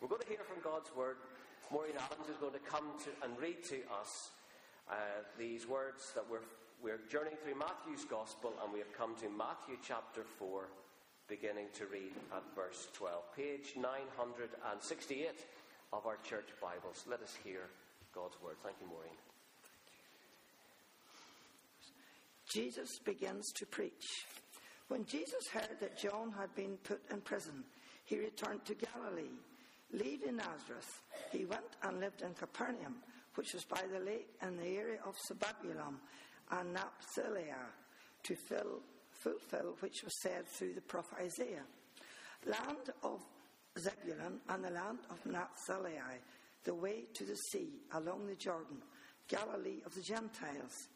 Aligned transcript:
We're 0.00 0.08
going 0.08 0.22
to 0.22 0.28
hear 0.28 0.48
from 0.48 0.64
God's 0.64 0.88
Word. 0.96 1.16
Maureen 1.70 1.92
Adams 2.00 2.26
is 2.32 2.40
going 2.40 2.54
to 2.56 2.64
come 2.64 2.88
to 3.04 3.12
and 3.20 3.36
read 3.36 3.62
to 3.68 3.76
us 4.00 4.32
uh, 4.88 4.94
these 5.38 5.68
words 5.68 6.12
that 6.14 6.24
we're, 6.24 6.48
we're 6.82 7.04
journeying 7.12 7.36
through 7.44 7.60
Matthew's 7.60 8.08
Gospel, 8.08 8.54
and 8.64 8.72
we 8.72 8.78
have 8.78 8.90
come 8.96 9.14
to 9.20 9.28
Matthew 9.28 9.76
chapter 9.86 10.24
4, 10.24 10.68
beginning 11.28 11.66
to 11.74 11.84
read 11.92 12.16
at 12.32 12.42
verse 12.56 12.88
12. 12.96 13.36
Page 13.36 13.76
968 13.76 15.28
of 15.92 16.06
our 16.06 16.16
church 16.24 16.48
Bibles. 16.62 17.04
Let 17.04 17.20
us 17.20 17.36
hear 17.44 17.68
God's 18.14 18.40
Word. 18.42 18.56
Thank 18.64 18.76
you, 18.80 18.88
Maureen. 18.88 19.20
Jesus 22.48 22.98
begins 23.04 23.52
to 23.52 23.66
preach. 23.66 24.24
When 24.88 25.04
Jesus 25.04 25.46
heard 25.52 25.76
that 25.80 25.98
John 25.98 26.32
had 26.40 26.54
been 26.54 26.78
put 26.84 27.02
in 27.12 27.20
prison, 27.20 27.64
he 28.06 28.18
returned 28.18 28.64
to 28.64 28.74
Galilee. 28.74 29.36
Leaving 29.92 30.36
Nazareth, 30.36 31.02
he 31.32 31.44
went 31.44 31.76
and 31.82 32.00
lived 32.00 32.22
in 32.22 32.32
Capernaum, 32.34 32.96
which 33.34 33.54
was 33.54 33.64
by 33.64 33.82
the 33.92 34.04
lake 34.04 34.28
in 34.42 34.56
the 34.56 34.76
area 34.76 35.00
of 35.06 35.16
Zebulun 35.26 35.96
and 36.52 36.72
Naphtali, 36.72 37.46
to 38.22 38.36
fill, 38.48 38.80
fulfill 39.10 39.76
which 39.80 40.02
was 40.04 40.20
said 40.22 40.46
through 40.46 40.74
the 40.74 40.80
prophet 40.80 41.18
Isaiah. 41.22 41.64
Land 42.46 42.90
of 43.02 43.20
Zebulun 43.78 44.40
and 44.48 44.64
the 44.64 44.70
land 44.70 44.98
of 45.10 45.24
Naphtali, 45.26 45.98
the 46.64 46.74
way 46.74 47.04
to 47.14 47.24
the 47.24 47.36
sea 47.36 47.80
along 47.94 48.26
the 48.26 48.36
Jordan, 48.36 48.82
Galilee 49.28 49.82
of 49.86 49.94
the 49.94 50.02
Gentiles. 50.02 50.88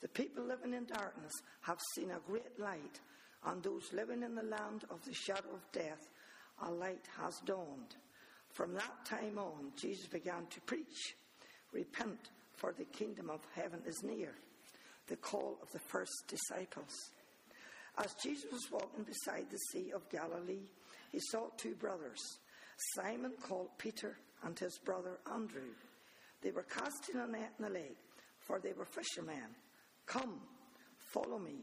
The 0.00 0.08
people 0.08 0.44
living 0.44 0.74
in 0.74 0.86
darkness 0.86 1.32
have 1.62 1.78
seen 1.94 2.10
a 2.10 2.20
great 2.26 2.58
light, 2.58 3.00
and 3.46 3.62
those 3.62 3.92
living 3.92 4.22
in 4.22 4.34
the 4.34 4.42
land 4.42 4.84
of 4.90 5.04
the 5.04 5.14
shadow 5.14 5.52
of 5.54 5.72
death, 5.72 6.08
a 6.62 6.70
light 6.70 7.06
has 7.18 7.40
dawned. 7.44 7.96
From 8.52 8.74
that 8.74 9.04
time 9.04 9.38
on, 9.38 9.72
Jesus 9.76 10.06
began 10.06 10.46
to 10.50 10.60
preach 10.62 11.14
Repent, 11.72 12.30
for 12.56 12.72
the 12.72 12.84
kingdom 12.84 13.30
of 13.30 13.40
heaven 13.54 13.80
is 13.86 14.02
near. 14.02 14.34
The 15.06 15.16
call 15.16 15.58
of 15.62 15.70
the 15.72 15.78
first 15.78 16.12
disciples. 16.28 16.92
As 17.98 18.14
Jesus 18.22 18.50
was 18.50 18.70
walking 18.70 19.04
beside 19.04 19.46
the 19.50 19.58
Sea 19.72 19.92
of 19.92 20.08
Galilee, 20.10 20.66
he 21.12 21.20
saw 21.30 21.46
two 21.56 21.74
brothers, 21.74 22.20
Simon 22.94 23.32
called 23.42 23.68
Peter 23.78 24.16
and 24.42 24.58
his 24.58 24.78
brother 24.84 25.18
Andrew. 25.32 25.74
They 26.42 26.50
were 26.50 26.64
casting 26.64 27.20
a 27.20 27.26
net 27.26 27.52
in 27.58 27.64
the 27.64 27.70
lake, 27.70 27.98
for 28.38 28.58
they 28.58 28.72
were 28.72 28.86
fishermen. 28.86 29.54
Come, 30.06 30.40
follow 31.12 31.38
me, 31.38 31.58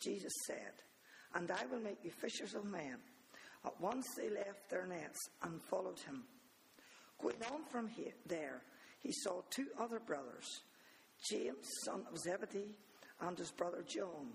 Jesus 0.00 0.32
said, 0.46 0.72
and 1.34 1.50
I 1.50 1.66
will 1.70 1.80
make 1.80 2.04
you 2.04 2.10
fishers 2.10 2.54
of 2.54 2.64
men. 2.64 2.98
At 3.64 3.80
once 3.80 4.06
they 4.16 4.28
left 4.28 4.68
their 4.70 4.86
nets 4.86 5.18
and 5.42 5.62
followed 5.62 5.98
him. 6.00 6.24
Going 7.20 7.36
on 7.52 7.64
from 7.70 7.88
here, 7.88 8.14
there, 8.26 8.62
he 9.00 9.12
saw 9.12 9.42
two 9.50 9.66
other 9.78 10.00
brothers, 10.00 10.46
James, 11.30 11.66
son 11.84 12.04
of 12.10 12.18
Zebedee, 12.18 12.74
and 13.20 13.38
his 13.38 13.52
brother 13.52 13.84
John. 13.86 14.32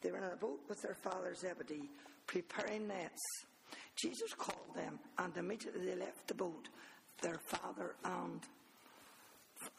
They 0.00 0.12
were 0.12 0.18
in 0.18 0.24
a 0.24 0.36
boat 0.36 0.60
with 0.68 0.80
their 0.82 0.96
father 1.02 1.34
Zebedee, 1.34 1.90
preparing 2.26 2.86
nets. 2.86 3.22
Jesus 4.00 4.32
called 4.36 4.76
them, 4.76 5.00
and 5.18 5.36
immediately 5.36 5.86
they 5.86 5.96
left 5.96 6.28
the 6.28 6.34
boat, 6.34 6.68
their 7.20 7.40
father 7.46 7.96
and 8.04 8.40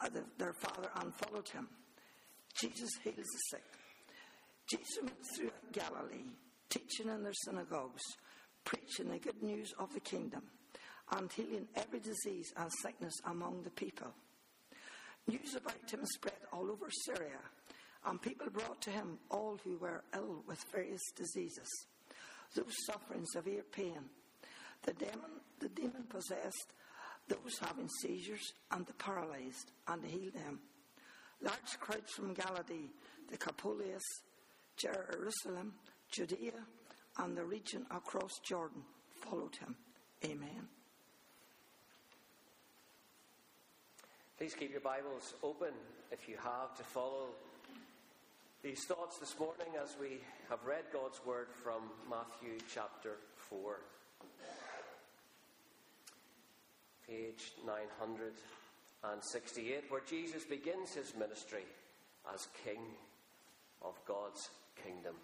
uh, 0.02 0.08
their 0.38 0.52
father, 0.52 0.90
and 1.00 1.14
followed 1.14 1.48
him. 1.48 1.66
Jesus 2.54 2.90
heals 3.02 3.16
the 3.16 3.38
sick. 3.50 3.64
Jesus 4.70 4.98
went 5.02 5.26
through 5.36 5.50
Galilee, 5.72 6.28
teaching 6.68 7.08
in 7.08 7.22
their 7.22 7.32
synagogues, 7.44 8.02
preaching 8.64 9.08
the 9.08 9.18
good 9.18 9.42
news 9.42 9.72
of 9.78 9.92
the 9.94 10.00
kingdom, 10.00 10.42
and 11.12 11.30
healing 11.32 11.68
every 11.74 12.00
disease 12.00 12.52
and 12.56 12.70
sickness 12.82 13.14
among 13.26 13.62
the 13.62 13.70
people. 13.70 14.12
News 15.26 15.54
about 15.54 15.90
him 15.90 16.00
spread 16.04 16.38
all 16.52 16.70
over 16.70 16.88
Syria, 17.06 17.40
and 18.06 18.22
people 18.22 18.50
brought 18.50 18.80
to 18.82 18.90
him 18.90 19.18
all 19.30 19.58
who 19.64 19.76
were 19.78 20.02
ill 20.14 20.42
with 20.46 20.64
various 20.72 21.02
diseases, 21.16 21.68
those 22.54 22.74
suffering 22.86 23.24
severe 23.26 23.62
pain, 23.70 24.00
the 24.82 24.92
demon, 24.94 25.40
the 25.58 25.68
demon 25.68 26.04
possessed, 26.08 26.72
those 27.28 27.58
having 27.60 27.88
seizures, 28.00 28.52
and 28.72 28.86
the 28.86 28.94
paralyzed, 28.94 29.72
and 29.88 30.04
healed 30.04 30.34
them. 30.34 30.60
Large 31.42 31.78
crowds 31.80 32.12
from 32.12 32.34
Galilee, 32.34 32.90
the 33.28 33.36
Decapolis, 33.36 34.02
Jerusalem, 34.76 35.74
Judea, 36.10 36.52
and 37.18 37.36
the 37.36 37.44
region 37.44 37.84
across 37.90 38.38
Jordan 38.38 38.82
followed 39.14 39.56
him. 39.56 39.76
Amen. 40.24 40.68
Please 44.38 44.54
keep 44.54 44.70
your 44.70 44.80
Bibles 44.80 45.34
open 45.42 45.74
if 46.10 46.26
you 46.28 46.36
have 46.42 46.74
to 46.76 46.82
follow 46.82 47.34
these 48.62 48.84
thoughts 48.84 49.18
this 49.18 49.38
morning 49.38 49.68
as 49.82 49.96
we 50.00 50.20
have 50.48 50.64
read 50.66 50.84
God's 50.92 51.20
word 51.24 51.48
from 51.62 51.90
Matthew 52.08 52.58
chapter 52.72 53.16
4. 53.48 53.80
Page 57.06 57.52
968, 57.66 59.90
where 59.90 60.02
Jesus 60.08 60.44
begins 60.44 60.94
his 60.94 61.14
ministry 61.18 61.64
as 62.32 62.48
King 62.64 62.80
of 63.82 63.98
God's 64.06 64.50
kingdom. 64.84 65.16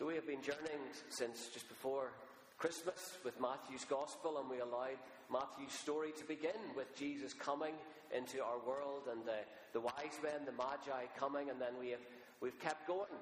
So 0.00 0.06
we 0.06 0.14
have 0.14 0.26
been 0.26 0.40
journeying 0.40 0.80
since 1.10 1.50
just 1.52 1.68
before 1.68 2.12
Christmas 2.56 3.18
with 3.22 3.38
Matthew's 3.38 3.84
Gospel, 3.84 4.38
and 4.40 4.48
we 4.48 4.60
allowed 4.60 4.96
Matthew's 5.30 5.74
story 5.74 6.12
to 6.16 6.24
begin 6.24 6.56
with 6.74 6.96
Jesus 6.96 7.34
coming 7.34 7.74
into 8.16 8.42
our 8.42 8.56
world 8.66 9.12
and 9.12 9.20
the, 9.26 9.44
the 9.74 9.80
wise 9.80 10.16
men, 10.22 10.46
the 10.46 10.52
magi 10.52 11.04
coming, 11.18 11.50
and 11.50 11.60
then 11.60 11.74
we 11.78 11.90
have 11.90 12.00
we've 12.40 12.58
kept 12.58 12.86
going. 12.86 13.12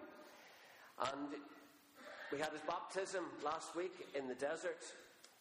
And 1.01 1.35
we 2.31 2.39
had 2.39 2.53
his 2.53 2.63
baptism 2.63 3.25
last 3.45 3.75
week 3.75 4.07
in 4.15 4.29
the 4.29 4.37
desert, 4.37 4.85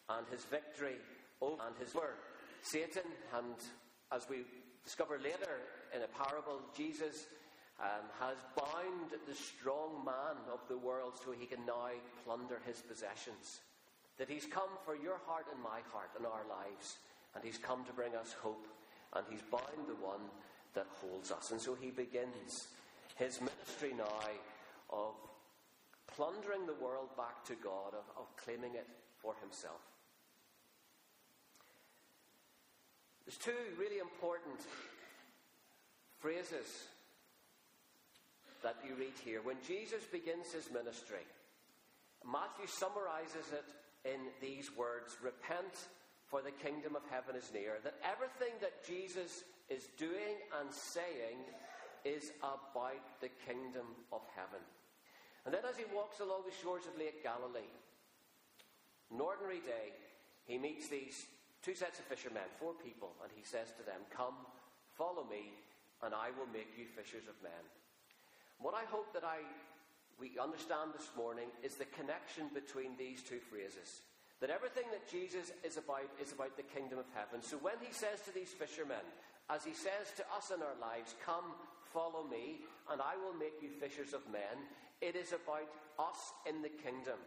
and 0.08 0.26
his 0.32 0.42
victory 0.42 0.98
over 1.40 1.62
and 1.64 1.76
his 1.78 1.94
word 1.94 2.18
Satan, 2.62 3.06
and 3.38 3.54
as 4.10 4.26
we 4.28 4.38
discover 4.82 5.18
later 5.18 5.62
in 5.94 6.02
a 6.02 6.08
parable, 6.08 6.62
Jesus 6.76 7.28
um, 7.80 8.06
has 8.18 8.36
bound 8.56 9.14
the 9.26 9.34
strong 9.34 10.04
man 10.04 10.36
of 10.52 10.60
the 10.68 10.76
world 10.76 11.14
so 11.14 11.30
he 11.32 11.46
can 11.46 11.64
now 11.64 11.90
plunder 12.24 12.60
his 12.66 12.80
possessions. 12.80 13.60
That 14.18 14.28
he's 14.28 14.46
come 14.46 14.70
for 14.84 14.96
your 14.96 15.18
heart 15.26 15.46
and 15.52 15.62
my 15.62 15.80
heart 15.92 16.10
and 16.16 16.26
our 16.26 16.42
lives, 16.48 16.98
and 17.34 17.44
he's 17.44 17.58
come 17.58 17.84
to 17.84 17.92
bring 17.92 18.16
us 18.16 18.34
hope, 18.42 18.66
and 19.14 19.24
he's 19.30 19.42
bound 19.42 19.86
the 19.86 19.94
one 20.04 20.26
that 20.74 20.86
holds 21.00 21.30
us. 21.30 21.52
And 21.52 21.60
so 21.60 21.74
he 21.74 21.90
begins 21.90 22.68
his 23.14 23.40
ministry 23.40 23.94
now 23.96 24.26
of 24.90 25.14
plundering 26.08 26.66
the 26.66 26.74
world 26.74 27.16
back 27.16 27.44
to 27.44 27.54
God, 27.62 27.94
of, 27.94 28.04
of 28.18 28.36
claiming 28.36 28.74
it 28.74 28.88
for 29.22 29.34
himself. 29.40 29.80
There's 33.24 33.38
two 33.38 33.78
really 33.78 33.98
important 33.98 34.58
phrases 36.18 36.88
that 38.62 38.76
you 38.86 38.94
read 38.94 39.16
here. 39.24 39.40
When 39.42 39.56
Jesus 39.66 40.04
begins 40.04 40.52
his 40.52 40.70
ministry, 40.72 41.26
Matthew 42.24 42.66
summarizes 42.66 43.52
it 43.52 43.68
in 44.04 44.30
these 44.40 44.74
words 44.76 45.16
Repent, 45.22 45.88
for 46.26 46.42
the 46.42 46.52
kingdom 46.52 46.96
of 46.96 47.02
heaven 47.10 47.36
is 47.36 47.50
near. 47.54 47.78
That 47.84 47.96
everything 48.04 48.54
that 48.60 48.84
Jesus 48.84 49.44
is 49.68 49.88
doing 49.96 50.36
and 50.60 50.68
saying 50.72 51.40
is 52.04 52.32
about 52.40 53.20
the 53.20 53.32
kingdom 53.46 53.86
of 54.12 54.20
heaven. 54.36 54.60
And 55.44 55.54
then, 55.54 55.64
as 55.64 55.76
he 55.76 55.88
walks 55.94 56.20
along 56.20 56.44
the 56.44 56.60
shores 56.60 56.84
of 56.84 56.98
Lake 56.98 57.22
Galilee, 57.22 57.72
an 59.10 59.20
ordinary 59.20 59.64
day, 59.64 59.96
he 60.44 60.58
meets 60.58 60.88
these 60.88 61.24
two 61.62 61.74
sets 61.74 61.98
of 61.98 62.04
fishermen, 62.04 62.44
four 62.60 62.74
people, 62.76 63.16
and 63.22 63.32
he 63.32 63.44
says 63.44 63.72
to 63.76 63.84
them, 63.84 64.04
Come, 64.12 64.36
follow 64.92 65.24
me, 65.24 65.52
and 66.02 66.14
I 66.14 66.30
will 66.36 66.48
make 66.52 66.76
you 66.76 66.84
fishers 66.84 67.24
of 67.28 67.36
men. 67.42 67.64
What 68.58 68.74
I 68.74 68.84
hope 68.90 69.14
that 69.14 69.24
I 69.24 69.38
we 70.18 70.34
understand 70.34 70.90
this 70.90 71.14
morning 71.16 71.46
is 71.62 71.78
the 71.78 71.86
connection 71.94 72.50
between 72.50 72.98
these 72.98 73.22
two 73.22 73.38
phrases. 73.38 74.02
That 74.40 74.50
everything 74.50 74.90
that 74.90 75.06
Jesus 75.06 75.54
is 75.62 75.78
about 75.78 76.10
is 76.18 76.32
about 76.32 76.56
the 76.56 76.66
kingdom 76.66 76.98
of 76.98 77.06
heaven. 77.14 77.38
So 77.42 77.56
when 77.58 77.78
he 77.78 77.94
says 77.94 78.22
to 78.26 78.34
these 78.34 78.50
fishermen, 78.50 79.02
as 79.46 79.62
he 79.62 79.74
says 79.74 80.10
to 80.18 80.26
us 80.34 80.50
in 80.50 80.62
our 80.62 80.74
lives, 80.82 81.14
Come, 81.24 81.54
follow 81.94 82.26
me, 82.26 82.66
and 82.90 83.00
I 83.00 83.14
will 83.14 83.34
make 83.34 83.62
you 83.62 83.70
fishers 83.70 84.12
of 84.12 84.26
men, 84.30 84.58
it 85.00 85.14
is 85.14 85.30
about 85.30 85.70
us 85.98 86.34
in 86.46 86.62
the 86.62 86.74
kingdom. 86.82 87.18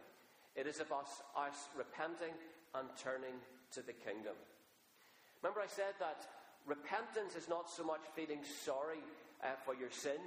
It 0.54 0.66
is 0.68 0.80
about 0.80 1.08
us 1.32 1.72
repenting 1.76 2.36
and 2.76 2.88
turning 3.00 3.40
to 3.72 3.80
the 3.80 3.96
kingdom. 3.96 4.36
Remember, 5.40 5.60
I 5.64 5.68
said 5.68 5.96
that 5.98 6.28
repentance 6.68 7.36
is 7.36 7.48
not 7.48 7.68
so 7.68 7.84
much 7.84 8.04
feeling 8.14 8.44
sorry 8.44 9.00
uh, 9.42 9.56
for 9.64 9.74
your 9.74 9.90
sin. 9.90 10.20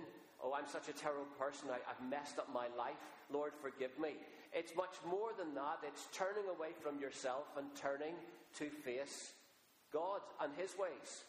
Oh, 0.46 0.54
I'm 0.54 0.70
such 0.70 0.90
a 0.90 0.94
terrible 0.94 1.26
person. 1.42 1.74
I, 1.74 1.82
have 1.90 1.98
messed 2.06 2.38
up 2.38 2.54
my 2.54 2.70
life. 2.78 3.02
Lord, 3.34 3.58
forgive 3.58 3.98
me. 3.98 4.14
It's 4.54 4.78
much 4.78 4.94
more 5.02 5.34
than 5.34 5.58
that. 5.58 5.82
It's 5.82 6.06
turning 6.14 6.46
away 6.46 6.78
from 6.78 7.02
yourself 7.02 7.50
and 7.58 7.66
turning 7.74 8.14
to 8.62 8.70
face 8.70 9.34
God 9.90 10.22
and 10.38 10.54
His 10.54 10.78
ways. 10.78 11.26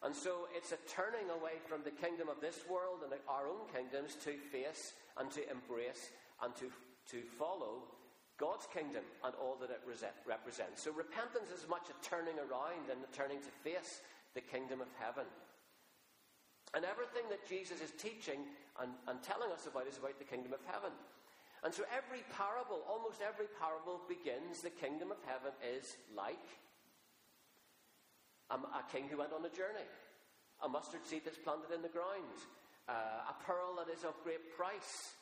And 0.00 0.16
so 0.16 0.48
it's 0.56 0.72
a 0.72 0.80
turning 0.88 1.28
away 1.28 1.60
from 1.68 1.84
the 1.84 1.92
kingdom 1.92 2.32
of 2.32 2.40
this 2.40 2.64
world 2.64 3.04
and 3.04 3.12
our 3.28 3.44
own 3.44 3.68
kingdoms 3.68 4.16
to 4.24 4.32
face 4.48 4.96
and 5.20 5.28
to 5.36 5.44
embrace 5.50 6.08
and 6.40 6.56
to, 6.56 6.72
to 7.12 7.20
follow 7.36 7.84
God's 8.40 8.64
kingdom 8.72 9.04
and 9.26 9.34
all 9.36 9.58
that 9.60 9.74
it 9.74 9.84
represents. 9.84 10.80
So 10.80 10.94
repentance 10.96 11.52
is 11.52 11.68
much 11.68 11.92
a 11.92 11.96
turning 12.00 12.38
around 12.40 12.88
and 12.88 13.02
a 13.04 13.10
turning 13.12 13.44
to 13.44 13.52
face 13.60 14.00
the 14.32 14.40
kingdom 14.40 14.80
of 14.80 14.88
heaven. 14.96 15.26
And 16.76 16.84
everything 16.84 17.24
that 17.32 17.48
Jesus 17.48 17.80
is 17.80 17.96
teaching 17.96 18.44
and, 18.76 18.92
and 19.08 19.22
telling 19.22 19.48
us 19.52 19.64
about 19.64 19.88
is 19.88 19.96
about 19.96 20.18
the 20.20 20.28
kingdom 20.28 20.52
of 20.52 20.60
heaven. 20.68 20.92
And 21.64 21.72
so 21.74 21.82
every 21.90 22.22
parable, 22.36 22.84
almost 22.86 23.24
every 23.24 23.50
parable, 23.58 24.04
begins 24.06 24.60
the 24.62 24.70
kingdom 24.70 25.10
of 25.10 25.18
heaven 25.26 25.50
is 25.64 25.96
like 26.14 26.44
a, 28.50 28.56
a 28.56 28.84
king 28.92 29.08
who 29.10 29.18
went 29.18 29.32
on 29.32 29.44
a 29.44 29.50
journey, 29.50 29.88
a 30.62 30.68
mustard 30.68 31.02
seed 31.02 31.22
that's 31.24 31.40
planted 31.40 31.74
in 31.74 31.82
the 31.82 31.90
ground, 31.90 32.36
uh, 32.86 33.32
a 33.32 33.34
pearl 33.42 33.74
that 33.80 33.90
is 33.90 34.04
of 34.04 34.14
great 34.22 34.54
price. 34.54 35.16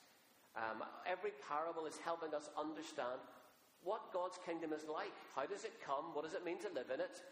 Um, 0.56 0.84
every 1.06 1.32
parable 1.48 1.86
is 1.86 1.96
helping 2.04 2.34
us 2.34 2.50
understand 2.58 3.20
what 3.82 4.12
God's 4.12 4.38
kingdom 4.44 4.72
is 4.72 4.84
like. 4.88 5.14
How 5.34 5.46
does 5.46 5.64
it 5.64 5.78
come? 5.84 6.12
What 6.12 6.24
does 6.24 6.34
it 6.34 6.44
mean 6.44 6.58
to 6.60 6.70
live 6.74 6.90
in 6.92 7.00
it? 7.00 7.22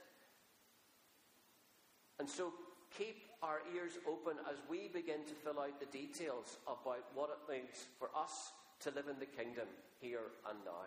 And 2.19 2.29
so 2.29 2.53
keep 2.97 3.25
our 3.43 3.61
ears 3.75 3.99
open 4.09 4.37
as 4.51 4.59
we 4.69 4.89
begin 4.89 5.25
to 5.27 5.35
fill 5.35 5.61
out 5.61 5.79
the 5.81 5.87
details 5.87 6.59
about 6.67 7.05
what 7.15 7.31
it 7.31 7.53
means 7.53 7.87
for 7.99 8.09
us 8.17 8.53
to 8.81 8.91
live 8.91 9.09
in 9.09 9.19
the 9.19 9.27
kingdom 9.27 9.67
here 10.01 10.33
and 10.49 10.59
now. 10.65 10.87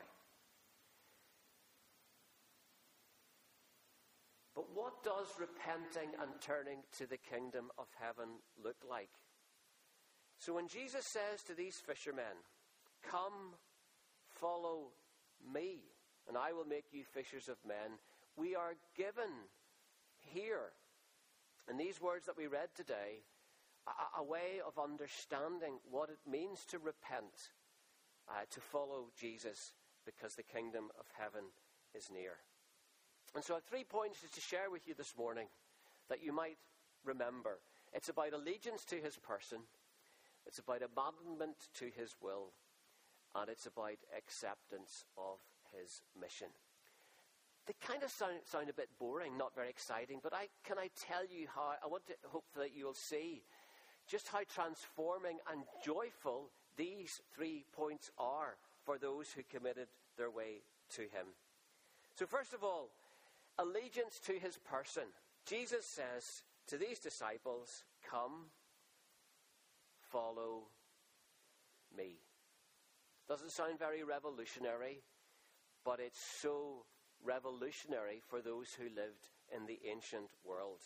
But 4.55 4.65
what 4.73 5.03
does 5.03 5.27
repenting 5.39 6.17
and 6.19 6.31
turning 6.41 6.79
to 6.97 7.05
the 7.05 7.17
kingdom 7.17 7.69
of 7.77 7.85
heaven 8.01 8.41
look 8.63 8.77
like? 8.89 9.09
So 10.39 10.55
when 10.55 10.67
Jesus 10.67 11.05
says 11.05 11.43
to 11.45 11.53
these 11.53 11.75
fishermen, 11.75 12.41
Come, 13.07 13.53
follow 14.27 14.87
me, 15.53 15.81
and 16.27 16.37
I 16.37 16.53
will 16.53 16.65
make 16.65 16.85
you 16.91 17.03
fishers 17.03 17.47
of 17.47 17.57
men, 17.67 17.99
we 18.35 18.55
are 18.55 18.73
given 18.97 19.29
here, 20.19 20.73
in 21.69 21.77
these 21.77 22.01
words 22.01 22.25
that 22.25 22.37
we 22.37 22.47
read 22.47 22.69
today, 22.75 23.23
a, 23.87 24.21
a 24.21 24.23
way 24.23 24.61
of 24.65 24.81
understanding 24.81 25.79
what 25.89 26.09
it 26.09 26.19
means 26.29 26.65
to 26.65 26.79
repent, 26.79 27.51
uh, 28.29 28.45
to 28.51 28.59
follow 28.59 29.07
Jesus, 29.19 29.73
because 30.05 30.35
the 30.35 30.43
kingdom 30.43 30.85
of 30.99 31.05
heaven 31.17 31.43
is 31.93 32.09
near. 32.11 32.37
And 33.35 33.43
so 33.43 33.53
I 33.53 33.57
have 33.57 33.65
three 33.65 33.83
points 33.83 34.19
to 34.21 34.41
share 34.41 34.71
with 34.71 34.87
you 34.87 34.93
this 34.93 35.13
morning 35.17 35.47
that 36.09 36.23
you 36.23 36.31
might 36.31 36.57
remember. 37.03 37.59
It's 37.93 38.09
about 38.09 38.33
allegiance 38.33 38.85
to 38.85 38.95
his 38.95 39.17
person, 39.17 39.59
it's 40.45 40.59
about 40.59 40.81
abandonment 40.81 41.57
to 41.75 41.85
his 41.85 42.15
will, 42.21 42.53
and 43.35 43.49
it's 43.49 43.65
about 43.65 43.97
acceptance 44.17 45.05
of 45.17 45.39
his 45.77 46.01
mission. 46.19 46.47
They 47.67 47.73
kind 47.85 48.01
of 48.01 48.09
sound, 48.09 48.39
sound 48.45 48.69
a 48.69 48.73
bit 48.73 48.87
boring, 48.97 49.37
not 49.37 49.53
very 49.53 49.69
exciting, 49.69 50.19
but 50.23 50.33
I, 50.33 50.47
can 50.63 50.77
I 50.79 50.89
tell 50.95 51.23
you 51.23 51.47
how, 51.53 51.73
I 51.83 51.87
want 51.87 52.07
to 52.07 52.13
hope 52.25 52.45
that 52.55 52.71
you'll 52.73 52.93
see 52.93 53.43
just 54.07 54.29
how 54.29 54.39
transforming 54.47 55.37
and 55.51 55.63
joyful 55.83 56.49
these 56.77 57.19
three 57.35 57.65
points 57.73 58.09
are 58.17 58.55
for 58.85 58.97
those 58.97 59.27
who 59.31 59.41
committed 59.43 59.87
their 60.17 60.29
way 60.29 60.61
to 60.95 61.01
him. 61.01 61.27
So, 62.15 62.25
first 62.25 62.53
of 62.53 62.63
all, 62.63 62.89
allegiance 63.59 64.19
to 64.25 64.33
his 64.33 64.57
person. 64.57 65.03
Jesus 65.45 65.85
says 65.85 66.43
to 66.67 66.77
these 66.77 66.99
disciples, 66.99 67.83
Come, 68.09 68.47
follow 70.09 70.63
me. 71.95 72.19
Doesn't 73.27 73.51
sound 73.51 73.77
very 73.77 74.03
revolutionary, 74.03 75.01
but 75.83 75.99
it's 75.99 76.19
so 76.41 76.85
revolutionary 77.23 78.21
for 78.29 78.41
those 78.41 78.67
who 78.77 78.85
lived 78.85 79.29
in 79.55 79.65
the 79.65 79.79
ancient 79.89 80.29
world. 80.43 80.81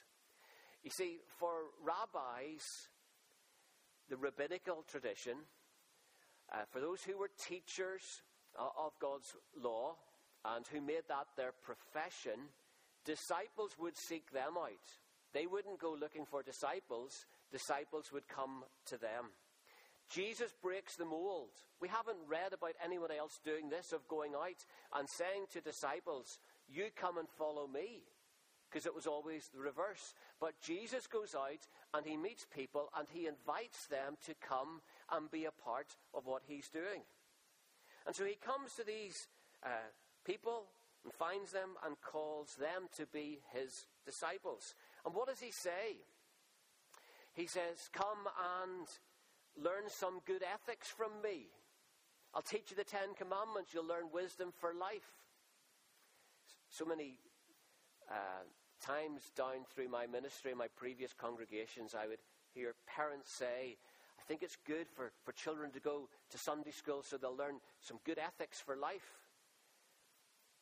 You 0.84 0.92
see, 0.92 1.20
for 1.40 1.72
rabbis, 1.84 2.64
the 4.10 4.18
rabbinical 4.18 4.84
tradition, 4.90 5.38
uh, 6.52 6.66
for 6.72 6.80
those 6.80 7.02
who 7.04 7.18
were 7.18 7.30
teachers 7.48 8.02
uh, 8.60 8.64
of 8.78 8.92
God's 9.00 9.34
law 9.62 9.96
and 10.44 10.66
who 10.68 10.82
made 10.82 11.04
that 11.08 11.28
their 11.38 11.54
profession, 11.64 12.50
disciples 13.06 13.72
would 13.80 13.98
seek 13.98 14.32
them 14.32 14.58
out. 14.58 14.88
They 15.34 15.46
wouldn't 15.46 15.80
go 15.80 15.96
looking 15.98 16.26
for 16.26 16.44
disciples, 16.44 17.26
disciples 17.52 18.12
would 18.12 18.28
come 18.28 18.64
to 18.88 18.98
them. 18.98 19.32
Jesus 20.12 20.54
breaks 20.62 20.96
the 20.96 21.06
mold. 21.06 21.52
We 21.80 21.88
haven't 21.88 22.18
read 22.28 22.54
about 22.54 22.76
anyone 22.84 23.12
else 23.12 23.40
doing 23.44 23.70
this, 23.70 23.94
of 23.94 24.08
going 24.08 24.34
out 24.36 24.66
and 24.94 25.08
saying 25.08 25.46
to 25.54 25.62
disciples, 25.62 26.40
You 26.68 26.88
come 26.96 27.18
and 27.18 27.28
follow 27.38 27.68
me. 27.68 28.04
Because 28.70 28.86
it 28.86 28.96
was 28.96 29.06
always 29.08 29.50
the 29.54 29.60
reverse. 29.60 30.14
But 30.40 30.54
Jesus 30.62 31.06
goes 31.06 31.36
out 31.36 31.68
and 31.94 32.06
he 32.06 32.16
meets 32.16 32.46
people 32.56 32.90
and 32.98 33.06
he 33.12 33.28
invites 33.28 33.88
them 33.88 34.16
to 34.26 34.34
come 34.36 34.82
and 35.12 35.30
be 35.30 35.44
a 35.44 35.52
part 35.52 35.98
of 36.14 36.26
what 36.26 36.44
he's 36.48 36.70
doing. 36.70 37.04
And 38.08 38.16
so 38.16 38.24
he 38.24 38.36
comes 38.36 38.74
to 38.76 38.86
these 38.86 39.28
uh, 39.62 39.92
people 40.26 40.68
and 41.04 41.12
finds 41.14 41.52
them 41.52 41.72
and 41.86 42.00
calls 42.02 42.56
them 42.56 42.88
to 42.96 43.06
be 43.08 43.40
his 43.54 43.88
disciples. 44.06 44.74
And 45.06 45.14
what 45.14 45.28
does 45.28 45.42
he 45.42 45.52
say? 45.52 46.00
He 47.34 47.48
says, 47.48 47.90
Come 47.92 48.28
and 48.64 48.88
learn 49.58 49.90
some 49.90 50.20
good 50.26 50.44
ethics 50.44 50.88
from 50.88 51.12
me. 51.24 51.48
I'll 52.34 52.42
teach 52.42 52.72
you 52.72 52.78
the 52.78 52.84
Ten 52.84 53.14
Commandments. 53.18 53.74
You'll 53.74 53.88
learn 53.88 54.12
wisdom 54.14 54.54
for 54.60 54.74
life. 54.74 55.20
So 56.70 56.86
many 56.86 57.20
uh, 58.10 58.48
times 58.82 59.22
down 59.36 59.68
through 59.74 59.90
my 59.90 60.08
ministry, 60.08 60.54
my 60.54 60.68
previous 60.76 61.14
congregations, 61.14 61.94
I 61.94 62.08
would 62.08 62.24
hear 62.54 62.74
parents 62.88 63.32
say, 63.32 63.78
I 64.20 64.24
think 64.28 64.44
it's 64.44 64.58
good 64.66 64.88
for, 64.96 65.12
for 65.24 65.34
children 65.34 65.72
to 65.72 65.80
go 65.80 66.08
to 66.30 66.38
Sunday 66.38 66.72
school 66.72 67.04
so 67.04 67.18
they'll 67.18 67.36
learn 67.36 67.60
some 67.82 68.00
good 68.06 68.18
ethics 68.18 68.60
for 68.60 68.76
life. 68.76 69.20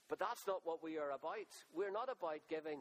But 0.07 0.17
that's 0.17 0.47
not 0.47 0.61
what 0.63 0.83
we 0.83 0.97
are 0.97 1.11
about. 1.11 1.53
We're 1.75 1.91
not 1.91 2.09
about 2.09 2.41
giving 2.49 2.79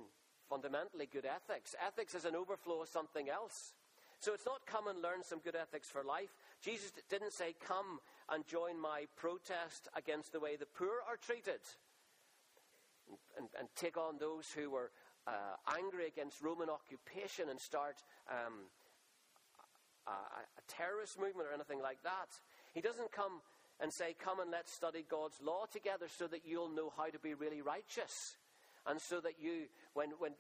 fundamentally 0.49 1.07
good 1.13 1.27
ethics. 1.27 1.75
Ethics 1.87 2.15
is 2.15 2.25
an 2.25 2.35
overflow 2.35 2.83
of 2.83 2.89
something 2.89 3.29
else. 3.29 3.75
So 4.21 4.35
it's 4.35 4.47
not 4.47 4.67
come 4.67 4.89
and 4.89 5.01
learn 5.01 5.23
some 5.23 5.39
good 5.39 5.55
ethics 5.55 5.89
for 5.89 6.03
life. 6.03 6.35
Jesus 6.61 6.93
didn't 7.09 7.33
say, 7.33 7.55
Come 7.65 8.01
and 8.29 8.47
join 8.47 8.81
my 8.81 9.07
protest 9.17 9.89
against 9.97 10.33
the 10.33 10.41
way 10.41 10.57
the 10.57 10.67
poor 10.67 11.03
are 11.09 11.17
treated 11.17 11.61
and, 13.37 13.49
and 13.59 13.69
take 13.77 13.97
on 13.97 14.19
those 14.19 14.51
who 14.51 14.71
were 14.71 14.91
uh, 15.27 15.77
angry 15.79 16.07
against 16.07 16.43
Roman 16.43 16.69
occupation 16.69 17.49
and 17.49 17.61
start 17.61 18.03
um, 18.29 18.67
a, 20.07 20.11
a 20.11 20.63
terrorist 20.67 21.19
movement 21.19 21.49
or 21.49 21.55
anything 21.55 21.81
like 21.81 22.03
that. 22.03 22.29
He 22.75 22.81
doesn't 22.81 23.13
come 23.13 23.41
and 23.81 23.93
say, 23.93 24.17
Come 24.19 24.41
and 24.41 24.51
let's 24.51 24.73
study 24.73 25.05
God's 25.09 25.39
law 25.41 25.67
together 25.71 26.07
so 26.09 26.27
that 26.27 26.41
you'll 26.45 26.75
know 26.75 26.93
how 26.97 27.07
to 27.07 27.19
be 27.19 27.35
really 27.35 27.63
righteous. 27.63 28.37
And 28.87 29.01
so 29.01 29.21
that 29.21 29.35
you, 29.41 29.67
when, 29.95 30.11
when, 30.19 30.33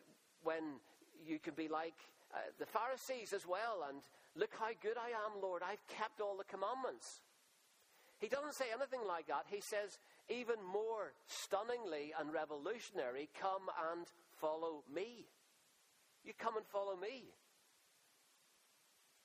when 0.42 0.80
you 1.24 1.38
can 1.38 1.54
be 1.54 1.68
like 1.68 1.94
uh, 2.34 2.38
the 2.58 2.66
Pharisees 2.66 3.32
as 3.32 3.46
well, 3.46 3.86
and 3.88 4.00
look 4.36 4.50
how 4.58 4.70
good 4.82 4.96
I 4.98 5.10
am, 5.26 5.40
Lord, 5.40 5.62
I've 5.62 5.86
kept 5.88 6.20
all 6.20 6.36
the 6.36 6.44
commandments. 6.44 7.22
He 8.18 8.28
doesn't 8.28 8.54
say 8.54 8.66
anything 8.74 9.06
like 9.06 9.28
that. 9.28 9.46
He 9.48 9.60
says, 9.60 9.98
even 10.28 10.56
more 10.60 11.12
stunningly 11.26 12.12
and 12.18 12.32
revolutionary, 12.32 13.28
come 13.40 13.70
and 13.92 14.06
follow 14.40 14.82
me. 14.92 15.26
You 16.24 16.32
come 16.36 16.56
and 16.56 16.66
follow 16.66 16.96
me. 16.96 17.32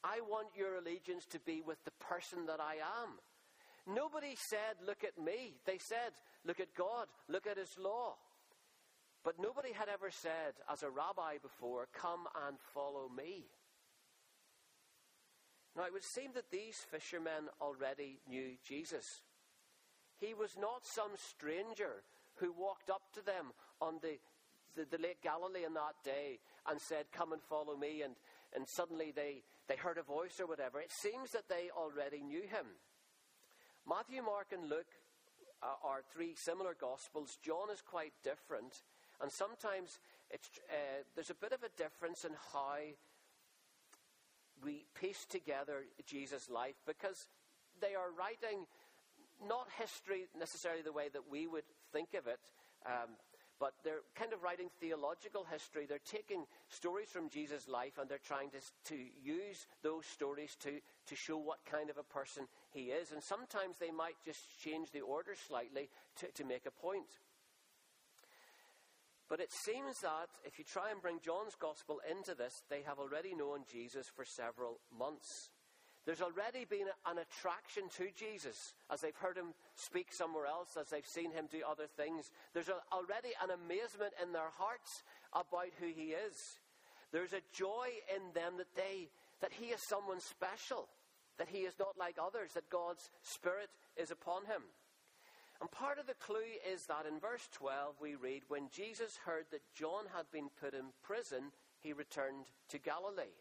I 0.03 0.19
want 0.21 0.47
your 0.55 0.75
allegiance 0.75 1.25
to 1.31 1.39
be 1.39 1.61
with 1.65 1.83
the 1.85 1.91
person 1.99 2.45
that 2.47 2.59
I 2.59 2.75
am. 3.03 3.19
Nobody 3.87 4.35
said, 4.35 4.79
Look 4.85 5.03
at 5.03 5.21
me. 5.21 5.55
They 5.65 5.77
said, 5.77 6.11
Look 6.45 6.59
at 6.59 6.75
God, 6.75 7.07
look 7.29 7.47
at 7.47 7.57
His 7.57 7.77
law. 7.77 8.15
But 9.23 9.39
nobody 9.39 9.71
had 9.71 9.87
ever 9.87 10.11
said, 10.11 10.53
as 10.71 10.83
a 10.83 10.89
rabbi 10.89 11.37
before, 11.41 11.87
Come 11.93 12.27
and 12.47 12.57
follow 12.73 13.09
me. 13.09 13.45
Now, 15.75 15.85
it 15.85 15.93
would 15.93 16.03
seem 16.03 16.31
that 16.35 16.51
these 16.51 16.77
fishermen 16.91 17.49
already 17.59 18.19
knew 18.29 18.57
Jesus. 18.67 19.21
He 20.19 20.33
was 20.33 20.55
not 20.59 20.85
some 20.85 21.11
stranger 21.17 22.03
who 22.35 22.51
walked 22.51 22.89
up 22.89 23.01
to 23.13 23.25
them 23.25 23.53
on 23.81 23.95
the, 24.01 24.19
the, 24.75 24.85
the 24.85 25.01
Lake 25.01 25.21
Galilee 25.23 25.65
in 25.65 25.73
that 25.73 25.95
day 26.03 26.39
and 26.69 26.79
said, 26.79 27.05
Come 27.11 27.33
and 27.33 27.41
follow 27.41 27.75
me, 27.75 28.03
and, 28.03 28.15
and 28.55 28.67
suddenly 28.67 29.11
they, 29.15 29.41
they 29.67 29.75
heard 29.75 29.97
a 29.97 30.03
voice 30.03 30.39
or 30.39 30.47
whatever. 30.47 30.79
It 30.79 30.91
seems 30.91 31.31
that 31.31 31.49
they 31.49 31.69
already 31.75 32.21
knew 32.21 32.41
him. 32.41 32.77
Matthew, 33.87 34.21
Mark, 34.21 34.47
and 34.53 34.69
Luke 34.69 34.93
uh, 35.61 35.75
are 35.83 36.01
three 36.13 36.35
similar 36.35 36.75
Gospels, 36.79 37.37
John 37.43 37.71
is 37.71 37.81
quite 37.81 38.13
different. 38.23 38.83
And 39.23 39.31
sometimes 39.31 39.99
uh, 40.33 40.35
there's 41.15 41.29
a 41.29 41.35
bit 41.35 41.53
of 41.53 41.63
a 41.63 41.69
difference 41.81 42.25
in 42.25 42.31
how 42.51 42.75
we 44.63 44.85
piece 44.99 45.25
together 45.25 45.85
Jesus' 46.05 46.49
life 46.49 46.75
because 46.85 47.27
they 47.79 47.95
are 47.95 48.11
writing 48.11 48.67
not 49.47 49.67
history 49.79 50.25
necessarily 50.37 50.81
the 50.81 50.91
way 50.91 51.07
that 51.13 51.23
we 51.31 51.47
would 51.47 51.63
think 51.93 52.13
of 52.13 52.27
it, 52.27 52.39
um, 52.85 53.15
but 53.59 53.73
they're 53.85 54.03
kind 54.13 54.33
of 54.33 54.43
writing 54.43 54.67
theological 54.81 55.45
history. 55.49 55.85
They're 55.87 55.99
taking 56.03 56.43
stories 56.67 57.07
from 57.07 57.29
Jesus' 57.29 57.69
life 57.69 57.97
and 57.99 58.09
they're 58.09 58.17
trying 58.17 58.49
to, 58.51 58.59
to 58.93 58.99
use 59.23 59.67
those 59.83 60.05
stories 60.05 60.57
to, 60.63 60.79
to 61.07 61.15
show 61.15 61.37
what 61.37 61.59
kind 61.63 61.89
of 61.89 61.97
a 61.97 62.03
person 62.03 62.43
he 62.71 62.91
is. 62.91 63.13
And 63.13 63.23
sometimes 63.23 63.77
they 63.79 63.91
might 63.91 64.19
just 64.25 64.59
change 64.61 64.91
the 64.91 65.01
order 65.01 65.31
slightly 65.47 65.87
to, 66.17 66.27
to 66.33 66.43
make 66.43 66.65
a 66.65 66.71
point. 66.71 67.07
But 69.29 69.39
it 69.39 69.51
seems 69.51 69.99
that 70.01 70.27
if 70.43 70.59
you 70.59 70.65
try 70.65 70.91
and 70.91 71.01
bring 71.01 71.19
John's 71.23 71.55
gospel 71.59 71.99
into 72.09 72.35
this, 72.35 72.61
they 72.69 72.81
have 72.85 72.99
already 72.99 73.33
known 73.33 73.63
Jesus 73.71 74.07
for 74.13 74.25
several 74.25 74.79
months. 74.91 75.49
There's 76.05 76.21
already 76.21 76.65
been 76.65 76.91
an 77.07 77.17
attraction 77.17 77.87
to 77.97 78.11
Jesus 78.11 78.73
as 78.91 78.99
they've 78.99 79.15
heard 79.15 79.37
him 79.37 79.55
speak 79.75 80.11
somewhere 80.11 80.45
else, 80.45 80.75
as 80.79 80.89
they've 80.89 81.07
seen 81.07 81.31
him 81.31 81.47
do 81.49 81.61
other 81.63 81.87
things. 81.87 82.29
There's 82.53 82.69
already 82.91 83.31
an 83.41 83.51
amazement 83.51 84.11
in 84.21 84.33
their 84.33 84.51
hearts 84.51 85.03
about 85.31 85.71
who 85.79 85.87
he 85.87 86.11
is. 86.11 86.35
There's 87.13 87.31
a 87.31 87.47
joy 87.53 87.87
in 88.13 88.33
them 88.33 88.57
that 88.57 88.75
they 88.75 89.07
that 89.39 89.51
he 89.51 89.75
is 89.75 89.81
someone 89.89 90.19
special, 90.19 90.87
that 91.37 91.49
he 91.49 91.59
is 91.59 91.73
not 91.77 91.97
like 91.99 92.15
others, 92.15 92.51
that 92.53 92.69
God's 92.69 93.09
spirit 93.23 93.69
is 93.97 94.09
upon 94.09 94.45
him. 94.45 94.63
And 95.61 95.71
part 95.71 95.99
of 95.99 96.07
the 96.07 96.13
clue 96.15 96.59
is 96.71 96.85
that 96.87 97.05
in 97.05 97.19
verse 97.19 97.47
12 97.53 97.95
we 98.01 98.15
read, 98.15 98.43
When 98.47 98.69
Jesus 98.71 99.19
heard 99.25 99.45
that 99.51 99.73
John 99.73 100.05
had 100.15 100.25
been 100.31 100.49
put 100.59 100.73
in 100.73 100.91
prison, 101.01 101.51
he 101.79 101.93
returned 101.93 102.45
to 102.69 102.77
Galilee. 102.77 103.37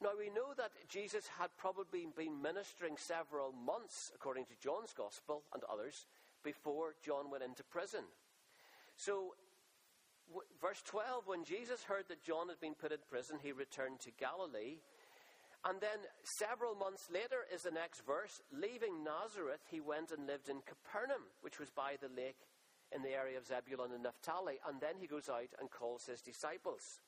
Now, 0.00 0.10
we 0.16 0.30
know 0.30 0.54
that 0.56 0.70
Jesus 0.88 1.26
had 1.38 1.50
probably 1.56 2.06
been 2.16 2.40
ministering 2.40 2.96
several 2.96 3.52
months, 3.52 4.12
according 4.14 4.44
to 4.46 4.60
John's 4.62 4.92
Gospel 4.92 5.42
and 5.52 5.62
others, 5.64 6.06
before 6.44 6.94
John 7.04 7.30
went 7.30 7.42
into 7.42 7.64
prison. 7.64 8.04
So, 8.94 9.34
w- 10.28 10.46
verse 10.62 10.82
12, 10.84 11.26
when 11.26 11.42
Jesus 11.42 11.82
heard 11.82 12.04
that 12.08 12.22
John 12.22 12.48
had 12.48 12.60
been 12.60 12.74
put 12.74 12.92
in 12.92 12.98
prison, 13.10 13.38
he 13.42 13.50
returned 13.50 13.98
to 14.00 14.12
Galilee. 14.12 14.78
And 15.64 15.80
then, 15.80 16.06
several 16.38 16.74
months 16.74 17.08
later, 17.12 17.42
is 17.52 17.62
the 17.62 17.70
next 17.70 18.06
verse. 18.06 18.40
Leaving 18.52 19.02
Nazareth, 19.02 19.62
he 19.70 19.80
went 19.80 20.12
and 20.12 20.26
lived 20.26 20.48
in 20.48 20.62
Capernaum, 20.62 21.26
which 21.42 21.58
was 21.58 21.70
by 21.70 21.96
the 22.00 22.08
lake 22.14 22.46
in 22.94 23.02
the 23.02 23.10
area 23.10 23.36
of 23.36 23.46
Zebulun 23.46 23.92
and 23.92 24.02
Naphtali. 24.02 24.60
And 24.66 24.80
then 24.80 24.94
he 25.00 25.06
goes 25.06 25.28
out 25.28 25.50
and 25.58 25.70
calls 25.70 26.06
his 26.06 26.22
disciples. 26.22 27.00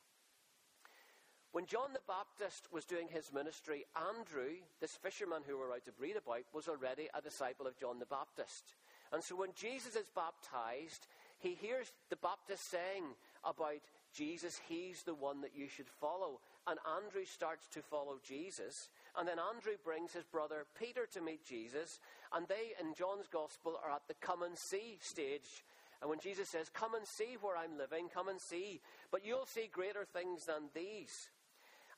When 1.53 1.67
John 1.67 1.93
the 1.93 2.07
Baptist 2.07 2.69
was 2.71 2.85
doing 2.85 3.09
his 3.11 3.33
ministry, 3.33 3.85
Andrew, 3.97 4.63
this 4.81 4.95
fisherman 5.03 5.43
who 5.47 5.59
we're 5.59 5.73
out 5.73 5.85
to 5.87 5.93
read 5.99 6.17
about, 6.17 6.47
was 6.55 6.69
already 6.69 7.09
a 7.15 7.21
disciple 7.21 7.67
of 7.67 7.79
John 7.79 7.99
the 7.99 8.07
Baptist. 8.07 8.75
And 9.13 9.23
so 9.23 9.35
when 9.35 9.51
Jesus 9.55 9.97
is 9.97 10.07
baptized, 10.15 11.09
he 11.41 11.55
hears 11.55 11.91
the 12.09 12.23
Baptist 12.23 12.71
saying 12.71 13.03
about 13.45 13.83
Jesus, 14.15 14.61
he's 14.69 15.03
the 15.03 15.15
one 15.15 15.41
that 15.41 15.57
you 15.57 15.67
should 15.67 15.89
follow. 15.89 16.39
And 16.67 16.79
Andrew 16.97 17.25
starts 17.25 17.67
to 17.73 17.83
follow 17.83 18.19
Jesus. 18.27 18.89
And 19.17 19.27
then 19.27 19.39
Andrew 19.39 19.75
brings 19.83 20.13
his 20.13 20.25
brother 20.25 20.67
Peter 20.79 21.07
to 21.13 21.21
meet 21.21 21.45
Jesus. 21.45 22.01
And 22.33 22.47
they, 22.49 22.77
in 22.81 22.95
John's 22.95 23.29
Gospel, 23.33 23.81
are 23.83 23.91
at 23.91 24.07
the 24.09 24.15
come 24.21 24.43
and 24.43 24.57
see 24.57 24.99
stage. 25.01 25.65
And 26.01 26.09
when 26.09 26.21
Jesus 26.21 26.49
says, 26.49 26.71
Come 26.73 26.95
and 26.95 27.07
see 27.07 27.37
where 27.41 27.57
I'm 27.57 27.77
living, 27.77 28.09
come 28.13 28.29
and 28.29 28.41
see, 28.41 28.81
but 29.11 29.25
you'll 29.25 29.47
see 29.47 29.69
greater 29.73 30.05
things 30.05 30.47
than 30.47 30.71
these. 30.75 31.29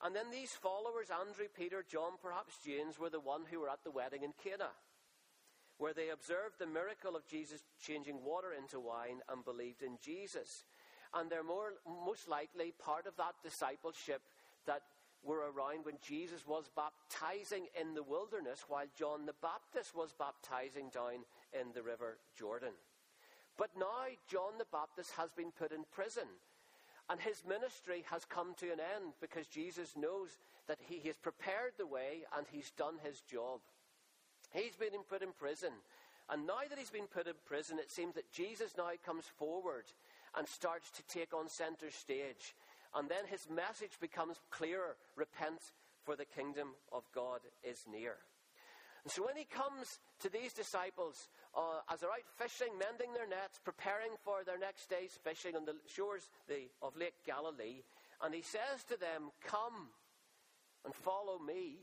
And 0.03 0.17
then 0.17 0.31
these 0.33 0.51
followers, 0.51 1.15
Andrew, 1.15 1.47
Peter, 1.57 1.85
John, 1.89 2.19
perhaps 2.21 2.59
James, 2.65 2.99
were 2.99 3.11
the 3.11 3.21
one 3.21 3.43
who 3.49 3.61
were 3.61 3.71
at 3.71 3.85
the 3.85 3.93
wedding 3.93 4.25
in 4.25 4.33
Cana, 4.43 4.71
where 5.79 5.95
they 5.95 6.11
observed 6.11 6.59
the 6.59 6.67
miracle 6.67 7.15
of 7.15 7.27
Jesus 7.29 7.63
changing 7.81 8.25
water 8.25 8.51
into 8.53 8.81
wine 8.81 9.23
and 9.31 9.45
believed 9.45 9.83
in 9.83 9.99
Jesus. 10.03 10.65
And 11.15 11.31
they're 11.31 11.45
more, 11.45 11.75
most 11.87 12.29
likely 12.29 12.73
part 12.83 13.07
of 13.07 13.17
that 13.17 13.39
discipleship 13.45 14.23
that 14.67 14.83
were 15.25 15.51
around 15.51 15.85
when 15.85 15.99
Jesus 16.03 16.47
was 16.47 16.71
baptizing 16.75 17.67
in 17.81 17.95
the 17.95 18.03
wilderness 18.03 18.65
while 18.69 18.87
John 18.99 19.27
the 19.27 19.39
Baptist 19.41 19.95
was 19.95 20.13
baptizing 20.19 20.91
down 20.91 21.25
in 21.53 21.73
the 21.75 21.83
river 21.83 22.19
Jordan. 22.37 22.75
But 23.57 23.71
now 23.79 24.11
John 24.29 24.59
the 24.59 24.67
Baptist 24.73 25.13
has 25.17 25.31
been 25.31 25.53
put 25.53 25.73
in 25.73 25.85
prison 25.93 26.27
and 27.09 27.21
his 27.21 27.43
ministry 27.47 28.05
has 28.11 28.25
come 28.25 28.55
to 28.59 28.73
an 28.73 28.81
end 28.81 29.13
because 29.21 29.47
Jesus 29.47 29.97
knows 29.97 30.39
that 30.67 30.79
he 30.81 31.01
has 31.07 31.17
prepared 31.17 31.73
the 31.77 31.87
way 31.87 32.25
and 32.37 32.47
he's 32.51 32.71
done 32.71 32.95
his 33.03 33.21
job. 33.21 33.61
He's 34.53 34.77
been 34.77 34.91
put 35.09 35.23
in 35.23 35.33
prison. 35.39 35.73
And 36.31 36.47
now 36.47 36.63
that 36.69 36.79
he's 36.79 36.91
been 36.91 37.07
put 37.13 37.27
in 37.27 37.35
prison, 37.45 37.79
it 37.79 37.91
seems 37.91 38.15
that 38.15 38.33
Jesus 38.33 38.75
now 38.79 38.91
comes 39.05 39.25
forward 39.39 39.85
and 40.37 40.49
starts 40.49 40.91
to 40.93 41.03
take 41.07 41.35
on 41.35 41.49
center 41.49 41.91
stage. 41.91 42.55
And 42.95 43.09
then 43.09 43.25
his 43.29 43.49
message 43.49 43.99
becomes 44.01 44.37
clearer 44.51 44.97
repent, 45.17 45.61
for 46.05 46.17
the 46.17 46.25
kingdom 46.25 46.69
of 46.93 47.05
God 47.15 47.41
is 47.63 47.85
near. 47.91 48.17
And 49.05 49.11
so 49.11 49.25
when 49.25 49.37
he 49.37 49.45
comes 49.45 49.99
to 50.21 50.29
these 50.31 50.53
disciples 50.53 51.29
uh, 51.57 51.83
as 51.93 52.01
they're 52.01 52.11
out 52.11 52.27
fishing, 52.39 52.79
mending 52.79 53.13
their 53.15 53.27
nets, 53.27 53.59
preparing 53.65 54.13
for 54.25 54.45
their 54.45 54.59
next 54.59 54.89
day's 54.89 55.19
fishing 55.25 55.57
on 55.57 55.65
the 55.65 55.75
shores 55.87 56.29
the, 56.49 56.71
of 56.81 56.97
Lake 56.97 57.19
Galilee, 57.27 57.83
and 58.23 58.35
he 58.35 58.43
says 58.43 58.85
to 58.89 58.97
them, 58.99 59.33
Come 59.45 59.91
and 60.85 60.95
follow 60.95 61.39
me, 61.39 61.79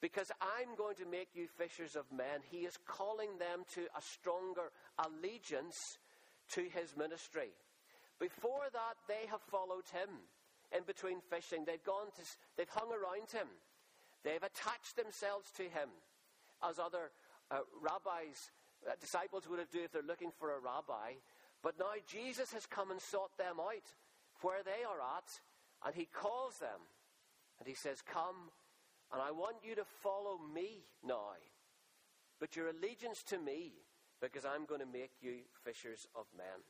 because 0.00 0.32
I'm 0.40 0.74
going 0.76 0.96
to 0.96 1.06
make 1.06 1.28
you 1.34 1.46
fishers 1.58 1.94
of 1.94 2.10
men. 2.10 2.40
He 2.50 2.64
is 2.64 2.78
calling 2.86 3.38
them 3.38 3.64
to 3.74 3.82
a 3.82 4.00
stronger 4.00 4.72
allegiance 4.98 5.98
to 6.52 6.62
his 6.62 6.96
ministry. 6.96 7.52
Before 8.22 8.70
that, 8.72 8.94
they 9.08 9.26
have 9.26 9.42
followed 9.50 9.90
him 9.90 10.30
in 10.70 10.84
between 10.86 11.18
fishing. 11.28 11.64
They've 11.66 11.82
gone 11.82 12.06
to, 12.14 12.22
they've 12.56 12.70
hung 12.70 12.94
around 12.94 13.34
him. 13.34 13.50
They've 14.22 14.42
attached 14.42 14.94
themselves 14.94 15.50
to 15.56 15.64
him 15.64 15.90
as 16.62 16.78
other 16.78 17.10
uh, 17.50 17.66
rabbis, 17.82 18.54
uh, 18.86 18.92
disciples 19.00 19.48
would 19.50 19.58
have 19.58 19.72
do 19.72 19.82
if 19.82 19.90
they're 19.90 20.06
looking 20.06 20.30
for 20.38 20.54
a 20.54 20.60
rabbi. 20.62 21.18
But 21.64 21.80
now 21.80 21.98
Jesus 22.06 22.52
has 22.52 22.64
come 22.64 22.92
and 22.92 23.00
sought 23.00 23.36
them 23.36 23.58
out 23.58 23.90
where 24.42 24.62
they 24.62 24.86
are 24.86 25.02
at, 25.18 25.26
and 25.84 25.92
he 25.92 26.06
calls 26.06 26.58
them. 26.58 26.78
And 27.58 27.66
he 27.66 27.74
says, 27.74 28.02
Come, 28.02 28.54
and 29.12 29.20
I 29.20 29.32
want 29.32 29.56
you 29.66 29.74
to 29.74 29.84
follow 29.84 30.38
me 30.54 30.86
now. 31.04 31.34
But 32.38 32.54
your 32.54 32.68
allegiance 32.68 33.24
to 33.24 33.38
me, 33.38 33.72
because 34.20 34.44
I'm 34.44 34.64
going 34.64 34.80
to 34.80 34.86
make 34.86 35.10
you 35.20 35.42
fishers 35.64 36.06
of 36.14 36.26
men. 36.36 36.62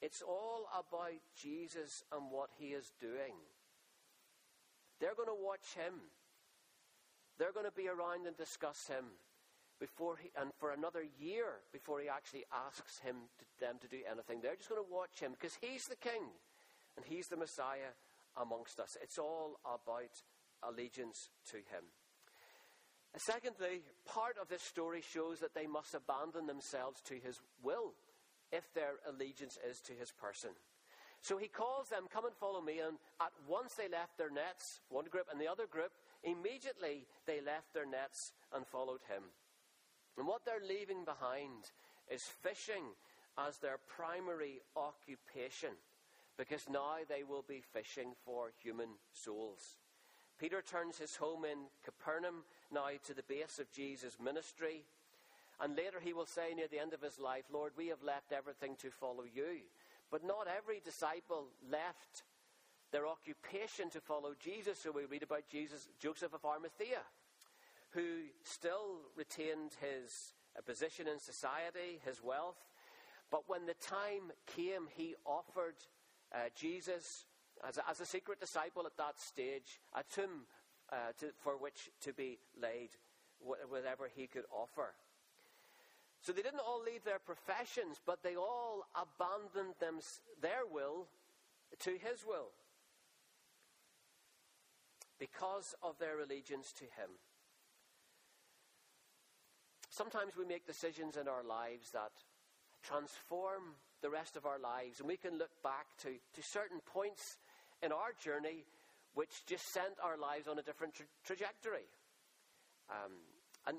It's 0.00 0.22
all 0.22 0.68
about 0.72 1.20
Jesus 1.34 2.04
and 2.12 2.30
what 2.30 2.50
he 2.58 2.68
is 2.68 2.92
doing. 3.00 3.34
They're 5.00 5.14
going 5.14 5.28
to 5.28 5.44
watch 5.44 5.74
him. 5.74 5.94
They're 7.38 7.52
going 7.52 7.66
to 7.66 7.72
be 7.72 7.88
around 7.88 8.26
and 8.26 8.36
discuss 8.36 8.86
him 8.86 9.04
before 9.80 10.16
he, 10.16 10.30
and 10.40 10.50
for 10.58 10.72
another 10.72 11.04
year 11.18 11.62
before 11.72 12.00
he 12.00 12.08
actually 12.08 12.44
asks 12.52 12.98
him 12.98 13.14
to, 13.38 13.44
them 13.64 13.76
to 13.80 13.88
do 13.88 14.02
anything. 14.10 14.40
They're 14.40 14.56
just 14.56 14.68
going 14.68 14.82
to 14.82 14.92
watch 14.94 15.20
him 15.20 15.32
because 15.32 15.56
he's 15.60 15.86
the 15.86 15.96
king 15.96 16.22
and 16.96 17.04
he's 17.06 17.28
the 17.28 17.36
Messiah 17.36 17.94
amongst 18.36 18.80
us. 18.80 18.96
It's 19.02 19.18
all 19.18 19.58
about 19.64 20.14
allegiance 20.62 21.30
to 21.50 21.56
him. 21.56 21.86
Secondly, 23.16 23.82
part 24.06 24.36
of 24.40 24.48
this 24.48 24.62
story 24.62 25.02
shows 25.02 25.40
that 25.40 25.54
they 25.54 25.66
must 25.66 25.94
abandon 25.94 26.46
themselves 26.46 27.00
to 27.02 27.14
his 27.14 27.40
will 27.62 27.94
if 28.52 28.72
their 28.74 29.00
allegiance 29.08 29.58
is 29.68 29.80
to 29.82 29.92
his 29.92 30.12
person. 30.12 30.50
So 31.20 31.36
he 31.36 31.48
calls 31.48 31.88
them, 31.88 32.06
Come 32.12 32.26
and 32.26 32.34
follow 32.34 32.60
me. 32.60 32.78
And 32.78 32.98
at 33.20 33.32
once 33.48 33.74
they 33.74 33.88
left 33.88 34.16
their 34.18 34.30
nets, 34.30 34.80
one 34.88 35.06
group 35.10 35.26
and 35.30 35.40
the 35.40 35.48
other 35.48 35.66
group, 35.66 35.90
Immediately 36.24 37.06
they 37.26 37.40
left 37.40 37.72
their 37.72 37.86
nets 37.86 38.32
and 38.52 38.66
followed 38.66 39.02
him. 39.08 39.22
And 40.16 40.26
what 40.26 40.44
they're 40.44 40.66
leaving 40.66 41.04
behind 41.04 41.70
is 42.10 42.22
fishing 42.22 42.82
as 43.38 43.58
their 43.58 43.78
primary 43.86 44.60
occupation, 44.76 45.70
because 46.36 46.66
now 46.68 46.96
they 47.08 47.22
will 47.22 47.44
be 47.46 47.62
fishing 47.72 48.14
for 48.24 48.50
human 48.62 48.88
souls. 49.12 49.78
Peter 50.40 50.62
turns 50.62 50.98
his 50.98 51.16
home 51.16 51.44
in 51.44 51.58
Capernaum 51.84 52.42
now 52.72 52.88
to 53.04 53.14
the 53.14 53.22
base 53.28 53.58
of 53.60 53.70
Jesus' 53.70 54.18
ministry. 54.22 54.84
And 55.60 55.76
later 55.76 55.98
he 56.00 56.12
will 56.12 56.26
say 56.26 56.54
near 56.54 56.68
the 56.68 56.78
end 56.78 56.92
of 56.92 57.02
his 57.02 57.18
life, 57.18 57.44
Lord, 57.52 57.72
we 57.76 57.88
have 57.88 58.02
left 58.02 58.32
everything 58.32 58.76
to 58.76 58.90
follow 58.90 59.24
you. 59.24 59.66
But 60.10 60.24
not 60.24 60.46
every 60.46 60.80
disciple 60.84 61.48
left 61.70 62.22
their 62.92 63.06
occupation 63.06 63.90
to 63.90 64.00
follow 64.00 64.34
Jesus. 64.38 64.78
So 64.78 64.92
we 64.92 65.04
read 65.04 65.22
about 65.22 65.48
Jesus, 65.50 65.88
Joseph 66.00 66.32
of 66.32 66.44
Arimathea, 66.44 67.02
who 67.90 68.22
still 68.44 69.00
retained 69.16 69.72
his 69.80 70.32
position 70.64 71.06
in 71.08 71.18
society, 71.18 72.00
his 72.04 72.22
wealth. 72.22 72.56
But 73.30 73.42
when 73.46 73.66
the 73.66 73.74
time 73.74 74.32
came, 74.46 74.88
he 74.96 75.14
offered 75.26 75.76
uh, 76.32 76.48
Jesus 76.54 77.26
as 77.66 77.78
a, 77.78 77.88
as 77.88 78.00
a, 78.00 78.06
secret 78.06 78.40
disciple 78.40 78.86
at 78.86 78.96
that 78.96 79.20
stage 79.20 79.80
a 79.94 80.02
tomb 80.14 80.46
uh, 80.92 81.12
to, 81.18 81.26
for 81.42 81.56
which 81.58 81.90
to 82.02 82.12
be 82.12 82.38
laid, 82.60 82.90
whatever 83.40 84.08
he 84.14 84.26
could 84.26 84.44
offer. 84.52 84.94
So 86.28 86.34
they 86.34 86.42
didn't 86.42 86.60
all 86.60 86.82
leave 86.84 87.04
their 87.04 87.20
professions, 87.24 87.96
but 88.04 88.22
they 88.22 88.36
all 88.36 88.84
abandoned 88.92 89.72
them, 89.80 89.96
their 90.42 90.68
will 90.70 91.08
to 91.80 91.92
his 91.92 92.20
will 92.28 92.52
because 95.18 95.74
of 95.82 95.98
their 95.98 96.20
allegiance 96.20 96.74
to 96.74 96.84
him. 96.84 97.08
Sometimes 99.88 100.36
we 100.36 100.44
make 100.44 100.66
decisions 100.66 101.16
in 101.16 101.28
our 101.28 101.42
lives 101.42 101.92
that 101.92 102.12
transform 102.82 103.80
the 104.02 104.10
rest 104.10 104.36
of 104.36 104.44
our 104.44 104.58
lives, 104.58 105.00
and 105.00 105.08
we 105.08 105.16
can 105.16 105.38
look 105.38 105.62
back 105.64 105.86
to, 106.02 106.10
to 106.34 106.42
certain 106.42 106.80
points 106.84 107.38
in 107.82 107.90
our 107.90 108.12
journey 108.22 108.66
which 109.14 109.46
just 109.46 109.72
sent 109.72 109.96
our 110.04 110.18
lives 110.18 110.46
on 110.46 110.58
a 110.58 110.62
different 110.62 110.92
tra- 110.92 111.06
trajectory. 111.24 111.88
Um, 112.90 113.12
and 113.66 113.78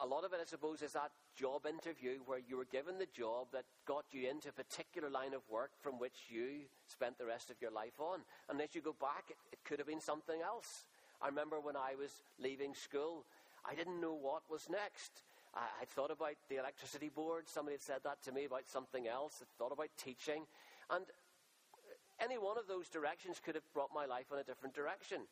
a 0.00 0.06
lot 0.06 0.22
of 0.22 0.32
it, 0.32 0.38
I 0.40 0.46
suppose, 0.46 0.82
is 0.82 0.92
that 0.92 1.10
job 1.40 1.64
interview 1.64 2.20
where 2.26 2.38
you 2.38 2.58
were 2.58 2.68
given 2.68 2.98
the 2.98 3.08
job 3.16 3.48
that 3.52 3.64
got 3.88 4.04
you 4.12 4.28
into 4.28 4.50
a 4.50 4.52
particular 4.52 5.08
line 5.08 5.32
of 5.32 5.40
work 5.48 5.70
from 5.80 5.98
which 5.98 6.28
you 6.28 6.68
spent 6.86 7.16
the 7.16 7.24
rest 7.24 7.48
of 7.48 7.56
your 7.62 7.70
life 7.70 7.96
on. 7.98 8.20
And 8.50 8.60
as 8.60 8.74
you 8.74 8.82
go 8.82 8.94
back, 9.00 9.24
it, 9.30 9.36
it 9.50 9.58
could 9.64 9.78
have 9.78 9.88
been 9.88 10.04
something 10.04 10.42
else. 10.44 10.84
I 11.22 11.28
remember 11.28 11.58
when 11.58 11.76
I 11.76 11.96
was 11.96 12.12
leaving 12.38 12.74
school, 12.74 13.24
I 13.64 13.74
didn't 13.74 14.00
know 14.00 14.12
what 14.12 14.42
was 14.50 14.68
next. 14.68 15.24
I, 15.54 15.64
would 15.80 15.88
thought 15.88 16.10
about 16.12 16.36
the 16.50 16.60
electricity 16.60 17.08
board. 17.08 17.48
Somebody 17.48 17.80
had 17.80 17.82
said 17.82 18.00
that 18.04 18.22
to 18.24 18.32
me 18.32 18.44
about 18.44 18.68
something 18.68 19.08
else. 19.08 19.40
I 19.40 19.48
thought 19.56 19.72
about 19.72 19.88
teaching. 19.96 20.44
And 20.90 21.04
any 22.20 22.36
one 22.36 22.58
of 22.58 22.68
those 22.68 22.88
directions 22.88 23.40
could 23.40 23.54
have 23.54 23.64
brought 23.72 23.90
my 23.94 24.04
life 24.04 24.28
in 24.30 24.38
a 24.38 24.44
different 24.44 24.74
direction. 24.74 25.24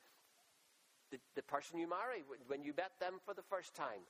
The, 1.12 1.19
the 1.37 1.43
person 1.43 1.79
you 1.79 1.88
marry, 1.88 2.25
when 2.49 2.65
you 2.65 2.73
met 2.77 2.93
them 2.99 3.21
for 3.25 3.35
the 3.35 3.45
first 3.45 3.75
time, 3.75 4.00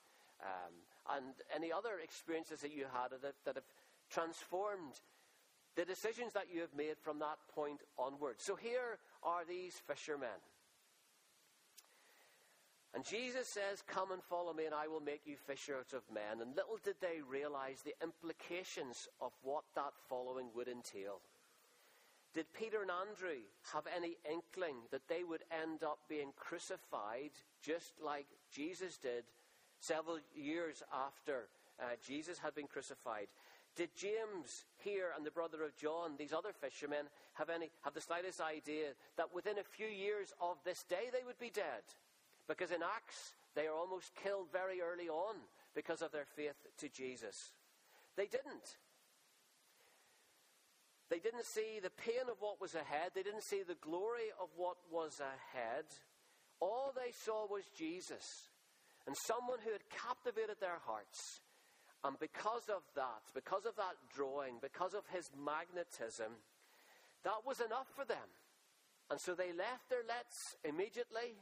um, 0.43 0.75
and 1.17 1.35
any 1.55 1.73
other 1.73 2.01
experiences 2.03 2.61
that 2.61 2.75
you 2.75 2.85
had 2.93 3.11
that, 3.23 3.35
that 3.45 3.55
have 3.55 3.65
transformed 4.11 5.01
the 5.77 5.85
decisions 5.85 6.33
that 6.33 6.47
you 6.53 6.61
have 6.61 6.75
made 6.77 6.99
from 7.01 7.19
that 7.21 7.39
point 7.55 7.81
onward. 7.99 8.37
So 8.39 8.57
here 8.57 8.99
are 9.23 9.45
these 9.47 9.75
fishermen. 9.87 10.43
And 12.95 13.05
Jesus 13.05 13.47
says, 13.47 13.83
Come 13.87 14.13
and 14.13 14.23
follow 14.23 14.53
me, 14.53 14.65
and 14.65 14.75
I 14.75 14.89
will 14.89 15.01
make 15.01 15.21
you 15.25 15.37
fishers 15.37 15.93
of 15.93 16.03
men. 16.13 16.41
And 16.41 16.57
little 16.57 16.79
did 16.83 16.97
they 17.01 17.21
realize 17.29 17.83
the 17.83 17.95
implications 18.03 19.07
of 19.21 19.33
what 19.43 19.65
that 19.77 19.93
following 20.09 20.49
would 20.57 20.69
entail. 20.69 21.21
Did 22.35 22.53
Peter 22.53 22.83
and 22.83 22.91
Andrew 22.91 23.41
have 23.73 23.85
any 23.95 24.17
inkling 24.31 24.77
that 24.91 25.09
they 25.09 25.23
would 25.23 25.45
end 25.63 25.83
up 25.83 25.99
being 26.09 26.33
crucified 26.37 27.31
just 27.63 27.93
like 28.05 28.27
Jesus 28.51 28.99
did 28.99 29.25
several 29.81 30.19
years 30.35 30.83
after 30.93 31.49
uh, 31.81 31.97
Jesus 32.07 32.39
had 32.39 32.55
been 32.55 32.67
crucified? 32.67 33.29
Did 33.77 33.95
James 33.95 34.65
here 34.79 35.11
and 35.17 35.25
the 35.25 35.31
brother 35.31 35.63
of 35.63 35.77
John, 35.77 36.17
these 36.19 36.33
other 36.33 36.53
fishermen, 36.53 37.07
have 37.35 37.49
any 37.49 37.71
have 37.83 37.95
the 37.95 38.01
slightest 38.01 38.41
idea 38.41 38.99
that 39.17 39.33
within 39.33 39.59
a 39.59 39.63
few 39.63 39.87
years 39.87 40.33
of 40.41 40.57
this 40.65 40.83
day 40.83 41.11
they 41.13 41.25
would 41.25 41.39
be 41.39 41.51
dead? 41.51 41.87
Because 42.49 42.73
in 42.73 42.83
Acts, 42.83 43.35
they 43.55 43.67
are 43.67 43.77
almost 43.77 44.15
killed 44.17 44.49
very 44.51 44.81
early 44.81 45.09
on 45.09 45.37
because 45.75 46.03
of 46.03 46.11
their 46.11 46.25
faith 46.25 46.57
to 46.79 46.89
Jesus. 46.89 47.53
They 48.17 48.27
didn't. 48.27 48.79
They 51.09 51.21
didn't 51.21 51.45
see 51.45 51.79
the 51.81 51.91
pain 51.91 52.29
of 52.29 52.37
what 52.41 52.61
was 52.61 52.75
ahead. 52.75 53.13
They 53.15 53.23
didn't 53.23 53.45
see 53.45 53.63
the 53.63 53.77
glory 53.81 54.35
of 54.41 54.49
what 54.57 54.77
was 54.91 55.21
ahead. 55.21 55.85
All 56.61 56.93
they 56.95 57.13
saw 57.13 57.47
was 57.47 57.65
Jesus 57.77 58.49
and 59.09 59.17
someone 59.25 59.57
who 59.65 59.73
had 59.73 59.89
captivated 59.89 60.61
their 60.61 60.85
hearts. 60.85 61.41
And 62.05 62.21
because 62.21 62.69
of 62.69 62.85
that, 62.95 63.25
because 63.33 63.65
of 63.65 63.75
that 63.81 63.97
drawing, 64.15 64.61
because 64.61 64.93
of 64.93 65.09
his 65.09 65.33
magnetism, 65.33 66.37
that 67.25 67.41
was 67.49 67.65
enough 67.65 67.89
for 67.97 68.05
them. 68.05 68.29
And 69.09 69.19
so 69.19 69.33
they 69.35 69.57
left 69.57 69.89
their 69.89 70.05
lets 70.07 70.61
immediately 70.63 71.41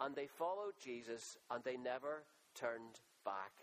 and 0.00 0.16
they 0.18 0.26
followed 0.26 0.74
Jesus 0.82 1.38
and 1.48 1.62
they 1.62 1.76
never 1.76 2.26
turned 2.58 2.98
back. 3.24 3.54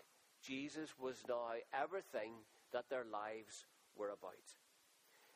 Jesus 0.42 0.96
was 0.98 1.20
now 1.28 1.52
everything 1.76 2.32
that 2.72 2.88
their 2.88 3.04
lives 3.04 3.66
were 3.94 4.08
about. 4.08 4.56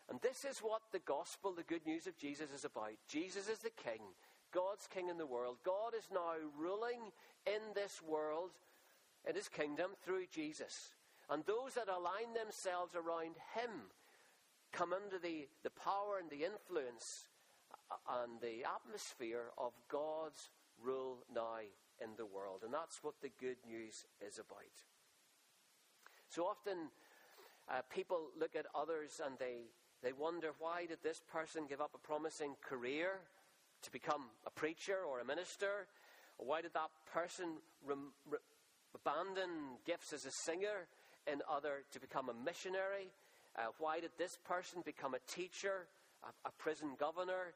And 0.09 0.19
this 0.23 0.45
is 0.49 0.59
what 0.65 0.81
the 0.93 1.05
gospel, 1.05 1.53
the 1.53 1.63
good 1.63 1.87
news 1.87 2.07
of 2.07 2.17
Jesus, 2.17 2.51
is 2.57 2.65
about. 2.65 2.97
Jesus 3.07 3.49
is 3.49 3.59
the 3.59 3.77
King, 3.85 4.01
God's 4.53 4.89
King 4.89 5.09
in 5.09 5.19
the 5.19 5.27
world. 5.27 5.59
God 5.63 5.95
is 5.97 6.09
now 6.13 6.35
ruling 6.59 7.13
in 7.47 7.75
this 7.75 8.01
world, 8.03 8.51
in 9.29 9.35
his 9.35 9.49
kingdom, 9.49 9.91
through 10.05 10.27
Jesus. 10.33 10.95
And 11.29 11.45
those 11.45 11.75
that 11.75 11.89
align 11.89 12.35
themselves 12.35 12.95
around 12.95 13.37
him 13.55 13.91
come 14.73 14.93
under 14.93 15.19
the, 15.19 15.49
the 15.63 15.71
power 15.71 16.19
and 16.21 16.31
the 16.31 16.45
influence 16.45 17.27
and 18.09 18.41
the 18.41 18.65
atmosphere 18.65 19.51
of 19.59 19.73
God's 19.89 20.51
rule 20.83 21.19
now 21.33 21.59
in 22.03 22.11
the 22.17 22.27
world. 22.27 22.63
And 22.65 22.73
that's 22.73 23.03
what 23.03 23.15
the 23.21 23.31
good 23.41 23.57
news 23.67 24.07
is 24.27 24.39
about. 24.39 24.75
So 26.29 26.45
often, 26.45 26.91
uh, 27.69 27.83
people 27.91 28.31
look 28.39 28.57
at 28.57 28.67
others 28.75 29.21
and 29.25 29.39
they, 29.39 29.71
they 30.03 30.13
wonder 30.13 30.51
why 30.59 30.87
did 30.87 30.99
this 31.03 31.23
person 31.31 31.67
give 31.69 31.81
up 31.81 31.93
a 31.95 32.07
promising 32.07 32.57
career 32.61 33.21
to 33.83 33.91
become 33.93 34.27
a 34.47 34.51
preacher 34.51 34.99
or 35.09 35.21
a 35.21 35.25
minister? 35.25 35.87
Why 36.41 36.63
did 36.63 36.73
that 36.75 36.91
person 37.13 37.61
re, 37.87 37.97
abandon 38.95 39.79
gifts 39.87 40.13
as 40.13 40.25
a 40.25 40.31
singer 40.31 40.89
in 41.31 41.43
order 41.53 41.85
to 41.93 42.01
become 42.01 42.29
a 42.29 42.35
missionary? 42.35 43.13
Uh, 43.57 43.67
why 43.79 44.01
did 44.01 44.11
this 44.17 44.39
person 44.49 44.83
become 44.85 45.15
a 45.15 45.21
teacher, 45.31 45.87
a, 46.25 46.49
a 46.49 46.53
prison 46.53 46.97
governor? 46.99 47.53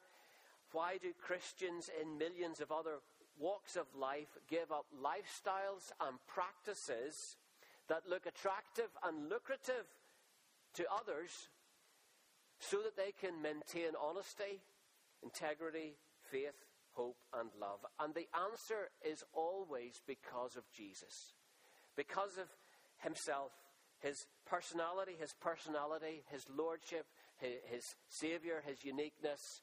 Why 0.72 0.98
do 1.00 1.12
Christians 1.20 1.88
in 2.00 2.18
millions 2.18 2.60
of 2.60 2.72
other 2.72 2.98
walks 3.38 3.76
of 3.76 3.86
life 3.98 4.36
give 4.48 4.70
up 4.70 4.86
lifestyles 4.94 5.90
and 6.00 6.18
practices 6.26 7.36
that 7.88 8.02
look 8.08 8.26
attractive 8.26 8.90
and 9.02 9.28
lucrative 9.28 9.86
to 10.74 10.84
others 10.90 11.48
so 12.58 12.78
that 12.78 12.96
they 12.96 13.12
can 13.20 13.40
maintain 13.42 13.92
honesty, 14.00 14.60
integrity, 15.22 15.94
faith, 16.30 16.63
hope, 16.94 17.16
and 17.32 17.50
love? 17.60 17.80
And 18.00 18.14
the 18.14 18.28
answer 18.34 18.90
is 19.04 19.22
always 19.32 20.00
because 20.06 20.56
of 20.56 20.64
Jesus, 20.76 21.34
because 21.96 22.38
of 22.38 22.48
Himself, 22.98 23.52
His 24.00 24.26
personality, 24.46 25.12
His 25.18 25.34
personality, 25.40 26.22
His 26.30 26.44
lordship, 26.54 27.06
His, 27.38 27.58
his 27.70 27.84
Savior, 28.08 28.62
His 28.66 28.84
uniqueness, 28.84 29.62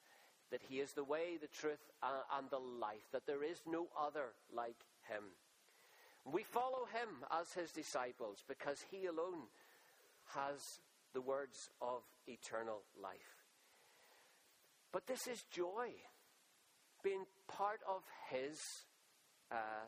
that 0.52 0.62
He 0.68 0.80
is 0.80 0.92
the 0.94 1.04
way, 1.04 1.38
the 1.40 1.48
truth, 1.48 1.82
uh, 2.04 2.22
and 2.38 2.50
the 2.50 2.60
life, 2.60 3.08
that 3.12 3.26
there 3.26 3.44
is 3.44 3.60
no 3.68 3.88
other 4.00 4.34
like 4.54 4.86
Him. 5.08 5.24
We 6.26 6.44
follow 6.44 6.86
Him 6.94 7.26
as 7.32 7.52
His 7.54 7.72
disciples 7.72 8.44
because 8.48 8.78
He 8.92 9.06
alone 9.08 9.48
has 10.36 10.60
the 11.14 11.22
words 11.22 11.70
of 11.82 12.02
eternal 12.28 12.82
life. 13.02 13.42
But 14.92 15.08
this 15.08 15.28
is 15.28 15.44
joy, 15.52 15.92
being 17.04 17.26
part 17.48 17.82
of 17.88 18.04
His 18.30 18.86
uh, 19.52 19.88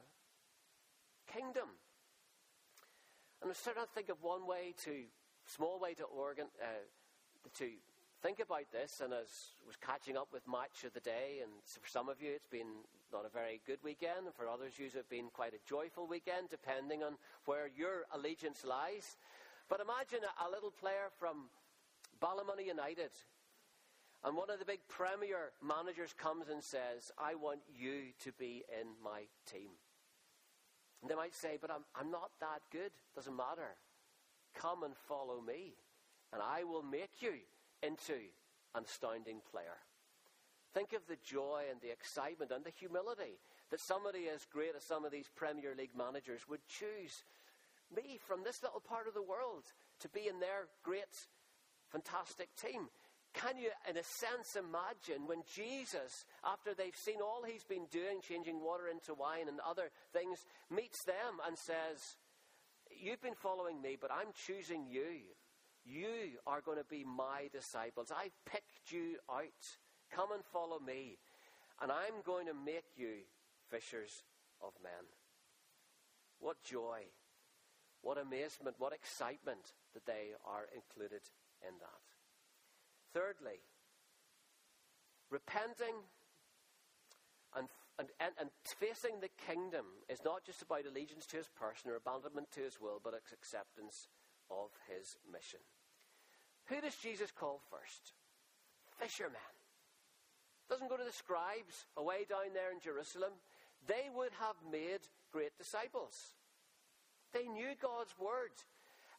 kingdom. 1.31 1.69
And 3.41 3.49
I'm 3.49 3.55
starting 3.55 3.83
to 3.83 3.89
think 3.89 4.09
of 4.09 4.21
one 4.21 4.47
way 4.47 4.73
to, 4.85 5.03
small 5.45 5.79
way 5.79 5.93
to 5.95 6.03
organ, 6.03 6.47
uh, 6.61 6.87
to 7.57 7.65
think 8.21 8.39
about 8.39 8.71
this, 8.71 9.01
and 9.03 9.11
as 9.11 9.27
was 9.67 9.75
catching 9.75 10.15
up 10.15 10.29
with 10.31 10.47
match 10.47 10.85
of 10.85 10.93
the 10.93 11.01
day, 11.01 11.43
and 11.43 11.51
for 11.67 11.89
some 11.89 12.07
of 12.07 12.21
you 12.21 12.31
it's 12.31 12.47
been 12.47 12.87
not 13.11 13.25
a 13.25 13.29
very 13.29 13.59
good 13.67 13.79
weekend, 13.83 14.25
and 14.25 14.33
for 14.33 14.47
others 14.47 14.79
you 14.79 14.85
it's 14.85 15.07
been 15.09 15.27
quite 15.33 15.53
a 15.53 15.59
joyful 15.67 16.07
weekend, 16.07 16.47
depending 16.49 17.03
on 17.03 17.19
where 17.45 17.67
your 17.67 18.07
allegiance 18.15 18.63
lies. 18.63 19.17
But 19.67 19.81
imagine 19.81 20.23
a, 20.23 20.47
a 20.47 20.49
little 20.49 20.71
player 20.71 21.11
from 21.19 21.51
Ballymoney 22.21 22.67
United, 22.67 23.11
and 24.23 24.35
one 24.35 24.49
of 24.49 24.59
the 24.59 24.65
big 24.65 24.79
Premier 24.87 25.51
managers 25.61 26.13
comes 26.13 26.49
and 26.49 26.63
says, 26.63 27.11
"I 27.17 27.35
want 27.35 27.61
you 27.77 28.13
to 28.23 28.31
be 28.33 28.63
in 28.79 28.87
my 29.03 29.27
team." 29.45 29.71
And 31.01 31.11
they 31.11 31.15
might 31.15 31.35
say, 31.35 31.57
"But 31.59 31.71
I'm, 31.71 31.83
I'm 31.95 32.11
not 32.11 32.31
that 32.39 32.61
good. 32.71 32.91
Doesn't 33.15 33.35
matter. 33.35 33.75
Come 34.53 34.83
and 34.83 34.95
follow 34.95 35.41
me, 35.41 35.75
and 36.31 36.41
I 36.41 36.63
will 36.63 36.83
make 36.83 37.21
you." 37.21 37.39
into 37.83 38.15
an 38.73 38.85
astounding 38.85 39.41
player. 39.51 39.77
Think 40.73 40.93
of 40.93 41.05
the 41.07 41.17
joy 41.23 41.65
and 41.69 41.79
the 41.81 41.91
excitement 41.91 42.51
and 42.51 42.63
the 42.63 42.71
humility 42.71 43.37
that 43.69 43.79
somebody 43.79 44.29
as 44.33 44.47
great 44.51 44.73
as 44.75 44.83
some 44.83 45.05
of 45.05 45.11
these 45.11 45.29
Premier 45.35 45.75
League 45.77 45.95
managers 45.95 46.47
would 46.49 46.65
choose 46.67 47.23
me 47.95 48.17
from 48.25 48.43
this 48.43 48.63
little 48.63 48.79
part 48.79 49.07
of 49.07 49.13
the 49.13 49.21
world 49.21 49.65
to 49.99 50.09
be 50.09 50.27
in 50.27 50.39
their 50.39 50.65
great, 50.81 51.27
fantastic 51.91 52.49
team. 52.55 52.89
Can 53.33 53.57
you, 53.57 53.69
in 53.89 53.97
a 53.97 54.03
sense, 54.03 54.55
imagine 54.55 55.25
when 55.25 55.41
Jesus, 55.49 56.25
after 56.45 56.73
they've 56.73 56.95
seen 56.95 57.19
all 57.19 57.43
he's 57.45 57.63
been 57.63 57.87
doing, 57.89 58.21
changing 58.21 58.61
water 58.61 58.87
into 58.87 59.13
wine 59.15 59.47
and 59.47 59.59
other 59.67 59.89
things, 60.13 60.45
meets 60.69 61.03
them 61.03 61.41
and 61.45 61.57
says, 61.57 62.17
You've 62.93 63.21
been 63.21 63.33
following 63.33 63.81
me, 63.81 63.97
but 63.99 64.11
I'm 64.11 64.29
choosing 64.45 64.85
you. 64.87 65.33
You 65.83 66.37
are 66.45 66.61
going 66.61 66.77
to 66.77 66.85
be 66.85 67.03
my 67.03 67.49
disciples. 67.51 68.11
I've 68.15 68.37
picked 68.45 68.91
you 68.91 69.17
out. 69.29 69.65
Come 70.11 70.31
and 70.31 70.43
follow 70.53 70.79
me, 70.79 71.17
and 71.81 71.91
I'm 71.91 72.21
going 72.23 72.45
to 72.45 72.53
make 72.53 72.85
you 72.95 73.25
fishers 73.69 74.23
of 74.61 74.73
men. 74.83 75.09
What 76.39 76.61
joy, 76.63 77.09
what 78.01 78.19
amazement, 78.19 78.75
what 78.77 78.93
excitement 78.93 79.73
that 79.95 80.05
they 80.05 80.37
are 80.45 80.67
included 80.75 81.21
in 81.67 81.73
that. 81.79 82.02
Thirdly, 83.13 83.61
repenting 85.29 85.95
and, 87.55 87.67
and, 87.99 88.09
and, 88.39 88.49
facing 88.65 89.19
the 89.19 89.29
kingdom 89.45 89.85
is 90.09 90.25
not 90.25 90.43
just 90.43 90.63
about 90.63 90.85
allegiance 90.89 91.27
to 91.27 91.37
his 91.37 91.47
person 91.47 91.91
or 91.91 91.95
abandonment 91.95 92.51
to 92.53 92.61
his 92.61 92.81
will, 92.81 92.99
but 93.03 93.13
it's 93.13 93.31
acceptance 93.31 94.07
of 94.49 94.69
his 94.89 95.17
mission. 95.31 95.59
Who 96.65 96.81
does 96.81 96.95
Jesus 96.95 97.29
call 97.29 97.61
first? 97.69 98.13
Fishermen. 98.97 99.53
Doesn't 100.69 100.89
go 100.89 100.97
to 100.97 101.03
the 101.03 101.11
scribes 101.11 101.85
away 101.97 102.25
down 102.27 102.53
there 102.53 102.71
in 102.71 102.79
Jerusalem. 102.79 103.33
They 103.85 104.09
would 104.15 104.31
have 104.39 104.55
made 104.71 105.05
great 105.31 105.57
disciples. 105.57 106.33
They 107.33 107.47
knew 107.47 107.75
God's 107.81 108.15
word. 108.17 108.53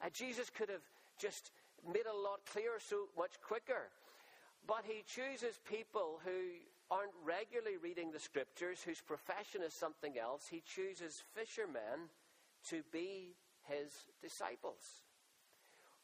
Uh, 0.02 0.09
Jesus 0.12 0.50
could 0.50 0.70
have 0.70 0.87
just 1.20 1.50
made 1.86 2.06
a 2.06 2.16
lot 2.16 2.40
clearer 2.50 2.78
so 2.78 3.08
much 3.16 3.40
quicker. 3.46 3.90
But 4.66 4.84
he 4.84 5.04
chooses 5.06 5.58
people 5.68 6.20
who 6.24 6.58
aren't 6.90 7.12
regularly 7.24 7.76
reading 7.76 8.10
the 8.10 8.20
scriptures, 8.20 8.82
whose 8.82 9.00
profession 9.00 9.62
is 9.62 9.74
something 9.74 10.18
else. 10.18 10.46
He 10.48 10.62
chooses 10.64 11.22
fishermen 11.34 12.08
to 12.68 12.82
be 12.92 13.36
his 13.64 13.92
disciples. 14.22 15.04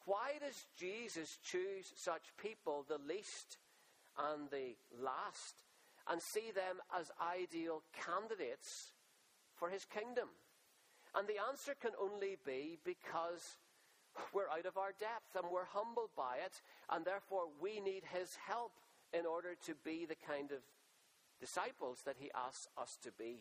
Why 0.04 0.32
does 0.40 0.66
Jesus 0.76 1.38
choose 1.42 1.92
such 1.96 2.36
people, 2.36 2.84
the 2.88 2.98
least 3.06 3.58
and 4.18 4.50
the 4.50 4.74
last, 5.00 5.54
and 6.08 6.20
see 6.20 6.50
them 6.54 6.80
as 6.98 7.10
ideal 7.20 7.82
candidates 8.04 8.92
for 9.56 9.68
his 9.68 9.84
kingdom? 9.84 10.28
And 11.14 11.26
the 11.28 11.42
answer 11.48 11.74
can 11.80 11.92
only 12.00 12.36
be 12.44 12.78
because 12.84 13.56
we're 14.32 14.48
out 14.48 14.66
of 14.66 14.76
our 14.76 14.92
depth 14.98 15.36
and 15.36 15.44
we're 15.50 15.66
humbled 15.72 16.10
by 16.16 16.36
it, 16.44 16.60
and 16.90 17.04
therefore 17.04 17.44
we 17.60 17.80
need 17.80 18.02
his 18.12 18.36
help 18.46 18.72
in 19.12 19.26
order 19.26 19.54
to 19.66 19.74
be 19.84 20.06
the 20.06 20.16
kind 20.26 20.50
of 20.52 20.58
disciples 21.40 22.02
that 22.04 22.16
he 22.18 22.30
asks 22.34 22.68
us 22.80 22.98
to 23.02 23.10
be. 23.18 23.38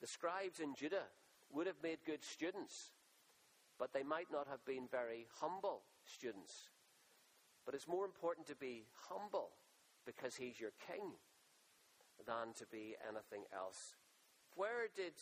The 0.00 0.06
scribes 0.06 0.60
in 0.60 0.74
Judah 0.74 1.08
would 1.52 1.66
have 1.66 1.82
made 1.82 1.98
good 2.04 2.22
students, 2.22 2.92
but 3.78 3.92
they 3.92 4.02
might 4.02 4.30
not 4.30 4.46
have 4.48 4.64
been 4.64 4.86
very 4.90 5.26
humble 5.40 5.82
students. 6.04 6.68
But 7.64 7.74
it's 7.74 7.88
more 7.88 8.04
important 8.04 8.46
to 8.48 8.56
be 8.56 8.84
humble 9.08 9.50
because 10.04 10.36
he's 10.36 10.60
your 10.60 10.72
king 10.86 11.12
than 12.26 12.54
to 12.58 12.66
be 12.70 12.94
anything 13.08 13.44
else. 13.52 13.94
Where 14.54 14.88
did 14.94 15.12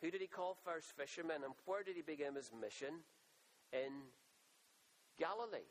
who 0.00 0.10
did 0.10 0.20
he 0.20 0.26
call 0.26 0.56
first 0.64 0.96
fishermen 0.96 1.44
and 1.44 1.54
where 1.66 1.82
did 1.82 1.96
he 1.96 2.02
begin 2.02 2.34
his 2.34 2.50
mission? 2.58 3.04
In 3.72 4.10
Galilee. 5.18 5.68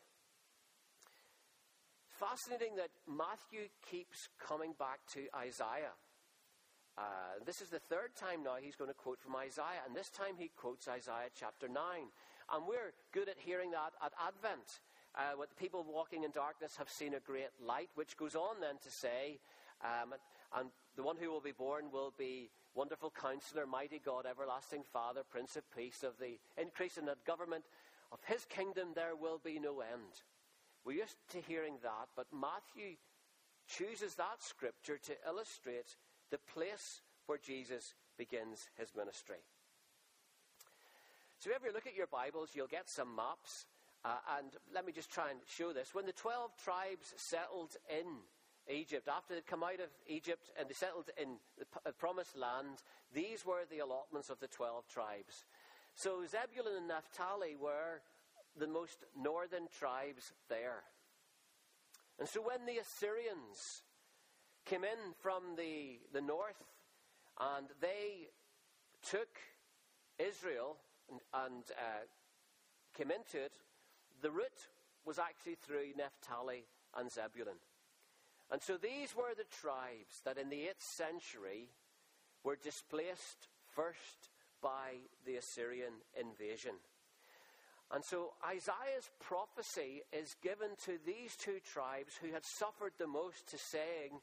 Fascinating 2.20 2.76
that 2.76 2.92
Matthew 3.08 3.68
keeps 3.90 4.28
coming 4.40 4.74
back 4.78 5.00
to 5.14 5.28
Isaiah. 5.36 5.96
Uh, 6.98 7.40
this 7.46 7.62
is 7.62 7.70
the 7.70 7.80
third 7.80 8.14
time 8.16 8.44
now 8.44 8.58
he's 8.62 8.76
going 8.76 8.90
to 8.90 8.94
quote 8.94 9.20
from 9.22 9.36
Isaiah, 9.36 9.88
and 9.88 9.96
this 9.96 10.10
time 10.10 10.36
he 10.38 10.52
quotes 10.58 10.88
Isaiah 10.88 11.32
chapter 11.34 11.68
9. 11.68 11.76
And 12.54 12.68
we're 12.68 12.92
good 13.14 13.30
at 13.30 13.38
hearing 13.40 13.72
that 13.72 13.94
at 14.04 14.12
Advent. 14.20 14.82
Uh, 15.16 15.38
what 15.38 15.50
the 15.50 15.56
people 15.56 15.86
walking 15.88 16.24
in 16.24 16.32
darkness 16.32 16.76
have 16.78 16.90
seen 16.90 17.14
a 17.14 17.20
great 17.20 17.50
light, 17.64 17.90
which 17.96 18.18
goes 18.18 18.36
on 18.36 18.60
then 18.60 18.76
to 18.84 18.92
say, 18.92 19.40
um, 19.82 20.14
and 20.58 20.70
the 20.96 21.04
one 21.04 21.16
who 21.16 21.32
will 21.32 21.42
be 21.42 21.54
born 21.54 21.86
will 21.92 22.14
be 22.18 22.50
Wonderful 22.80 23.12
Counselor, 23.12 23.66
Mighty 23.66 24.00
God, 24.00 24.26
Everlasting 24.26 24.84
Father, 24.94 25.20
Prince 25.30 25.58
of 25.58 25.70
Peace. 25.76 26.02
Of 26.02 26.14
the 26.18 26.40
increase 26.58 26.96
in 26.96 27.04
the 27.04 27.18
government 27.28 27.66
of 28.14 28.20
His 28.26 28.46
kingdom, 28.46 28.94
there 28.96 29.18
will 29.20 29.42
be 29.44 29.60
no 29.60 29.82
end. 29.82 30.24
We're 30.86 31.04
used 31.04 31.18
to 31.32 31.42
hearing 31.42 31.74
that, 31.84 32.08
but 32.16 32.28
Matthew 32.32 32.96
chooses 33.68 34.16
that 34.16 34.40
scripture 34.40 34.98
to 34.98 35.14
illustrate 35.28 35.98
the 36.32 36.38
place 36.38 37.02
where 37.26 37.38
Jesus 37.38 37.96
begins 38.18 38.70
his 38.78 38.96
ministry. 38.96 39.44
So, 41.40 41.50
if 41.54 41.62
you 41.66 41.74
look 41.74 41.86
at 41.86 41.98
your 41.98 42.08
Bibles, 42.08 42.52
you'll 42.54 42.68
get 42.68 42.88
some 42.88 43.14
maps. 43.14 43.66
Uh, 44.06 44.16
and 44.38 44.52
let 44.74 44.86
me 44.86 44.94
just 44.94 45.12
try 45.12 45.32
and 45.32 45.40
show 45.50 45.74
this. 45.74 45.94
When 45.94 46.06
the 46.06 46.14
12 46.14 46.52
tribes 46.64 47.14
settled 47.18 47.76
in 47.90 48.24
Egypt, 48.70 49.08
after 49.08 49.34
they'd 49.34 49.46
come 49.46 49.64
out 49.64 49.80
of 49.80 49.90
Egypt 50.08 50.52
and 50.58 50.70
they 50.70 50.74
settled 50.74 51.10
in 51.22 51.38
the 51.58 51.92
promised 51.94 52.38
land, 52.38 52.84
these 53.14 53.46
were 53.46 53.64
the 53.70 53.80
allotments 53.80 54.30
of 54.30 54.40
the 54.40 54.48
12 54.48 54.88
tribes. 54.88 55.46
So 55.96 56.24
Zebulun 56.26 56.78
and 56.78 56.88
Naphtali 56.88 57.56
were 57.56 58.02
the 58.58 58.68
most 58.68 59.04
northern 59.18 59.68
tribes 59.78 60.34
there. 60.50 60.84
And 62.20 62.28
so 62.28 62.42
when 62.42 62.66
the 62.66 62.80
Assyrians 62.80 63.84
came 64.66 64.84
in 64.84 65.14
from 65.22 65.56
the, 65.58 66.00
the 66.14 66.22
north 66.22 66.62
and 67.40 67.68
they 67.82 68.30
took 69.02 69.40
Israel 70.20 70.78
and, 71.10 71.20
and 71.34 71.64
uh, 71.72 72.06
came 72.96 73.12
into 73.12 73.44
it, 73.44 73.54
the 74.22 74.32
route 74.32 74.68
was 75.06 75.18
actually 75.18 75.56
through 75.56 75.94
Naphtali 75.98 76.66
and 76.98 77.10
Zebulun. 77.10 77.56
And 78.52 78.62
so 78.62 78.78
these 78.78 79.16
were 79.16 79.36
the 79.38 79.50
tribes 79.62 80.22
that 80.26 80.38
in 80.38 80.50
the 80.50 80.68
8th 80.70 80.82
century 80.82 81.70
were 82.44 82.56
displaced 82.56 83.48
first 83.76 84.30
by 84.62 84.98
the 85.26 85.36
Assyrian 85.36 85.94
invasion. 86.20 86.74
And 87.92 88.04
so 88.04 88.34
Isaiah's 88.46 89.10
prophecy 89.20 90.02
is 90.14 90.36
given 90.44 90.70
to 90.86 91.00
these 91.06 91.36
two 91.36 91.60
tribes 91.60 92.14
who 92.22 92.32
had 92.32 92.46
suffered 92.46 92.94
the 92.98 93.08
most 93.08 93.50
to 93.50 93.58
saying 93.58 94.22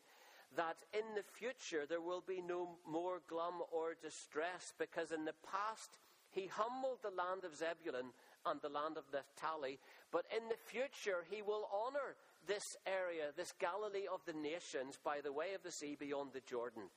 that 0.57 0.77
in 0.95 1.15
the 1.17 1.25
future 1.25 1.85
there 1.89 2.01
will 2.01 2.23
be 2.27 2.41
no 2.41 2.79
more 2.89 3.21
glum 3.29 3.55
or 3.73 3.95
distress 4.01 4.73
because 4.79 5.11
in 5.11 5.25
the 5.25 5.35
past 5.43 5.99
he 6.31 6.47
humbled 6.47 6.99
the 7.03 7.11
land 7.11 7.43
of 7.45 7.57
Zebulun 7.57 8.12
and 8.45 8.61
the 8.61 8.69
land 8.69 8.97
of 8.97 9.05
Naphtali, 9.12 9.79
but 10.12 10.27
in 10.31 10.49
the 10.49 10.57
future 10.57 11.27
he 11.29 11.43
will 11.43 11.69
honor 11.73 12.15
this 12.46 12.76
area, 12.87 13.32
this 13.37 13.52
Galilee 13.59 14.06
of 14.12 14.20
the 14.26 14.32
nations, 14.32 14.98
by 15.02 15.20
the 15.22 15.32
way 15.32 15.54
of 15.54 15.62
the 15.62 15.70
sea 15.70 15.96
beyond 15.98 16.30
the 16.32 16.42
Jordan. 16.48 16.90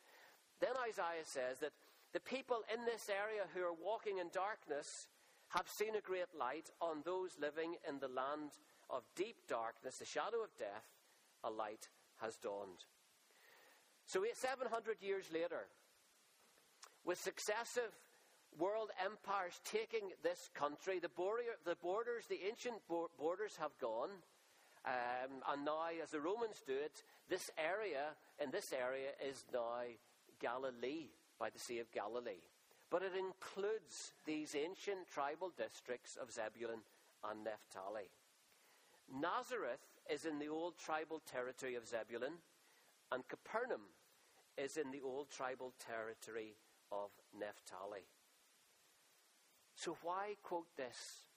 Then 0.60 0.76
Isaiah 0.88 1.26
says 1.26 1.60
that 1.60 1.74
the 2.14 2.20
people 2.20 2.62
in 2.74 2.86
this 2.86 3.10
area 3.10 3.46
who 3.54 3.62
are 3.62 3.74
walking 3.74 4.18
in 4.18 4.30
darkness 4.34 5.08
have 5.50 5.68
seen 5.68 5.96
a 5.96 6.02
great 6.02 6.34
light. 6.38 6.70
On 6.82 7.02
those 7.06 7.32
living 7.40 7.76
in 7.88 8.00
the 8.00 8.08
land 8.08 8.52
of 8.90 9.04
deep 9.16 9.38
darkness, 9.48 9.98
the 9.98 10.06
shadow 10.06 10.44
of 10.44 10.58
death, 10.58 10.86
a 11.44 11.50
light 11.50 11.90
has 12.22 12.38
dawned. 12.38 12.86
So, 14.06 14.26
700 14.34 15.02
years 15.02 15.26
later, 15.32 15.70
with 17.06 17.20
successive 17.20 17.94
world 18.58 18.90
empires 19.04 19.62
taking 19.64 20.10
this 20.24 20.50
country, 20.54 21.00
the, 21.00 21.10
border, 21.10 21.44
the 21.66 21.76
borders, 21.76 22.26
the 22.28 22.40
ancient 22.48 22.82
borders 22.88 23.56
have 23.60 23.78
gone. 23.80 24.10
Um, 24.86 25.44
and 25.52 25.66
now, 25.66 25.88
as 26.02 26.12
the 26.12 26.22
Romans 26.22 26.64
do 26.66 26.74
it, 26.74 27.04
this 27.30 27.52
area, 27.58 28.16
in 28.42 28.52
this 28.52 28.74
area, 28.74 29.10
is 29.28 29.46
now 29.54 29.84
Galilee, 30.40 31.10
by 31.40 31.50
the 31.50 31.60
Sea 31.60 31.80
of 31.80 31.92
Galilee. 31.92 32.44
But 32.90 33.04
it 33.04 33.12
includes 33.18 34.12
these 34.26 34.56
ancient 34.56 35.08
tribal 35.14 35.52
districts 35.56 36.18
of 36.22 36.32
Zebulun 36.32 36.80
and 37.30 37.44
Naphtali. 37.44 38.10
Nazareth 39.14 39.86
is 40.10 40.26
in 40.26 40.40
the 40.40 40.48
old 40.50 40.78
tribal 40.78 41.22
territory 41.32 41.76
of 41.76 41.88
Zebulun, 41.88 42.34
and 43.12 43.28
Capernaum 43.28 43.82
is 44.58 44.78
in 44.78 44.92
the 44.92 45.02
old 45.02 45.30
tribal 45.30 45.74
territory 45.80 46.56
of 46.92 47.10
Naphtali. 47.38 48.06
So, 49.76 49.98
why 50.04 50.36
quote 50.44 50.76
this? 50.76 51.29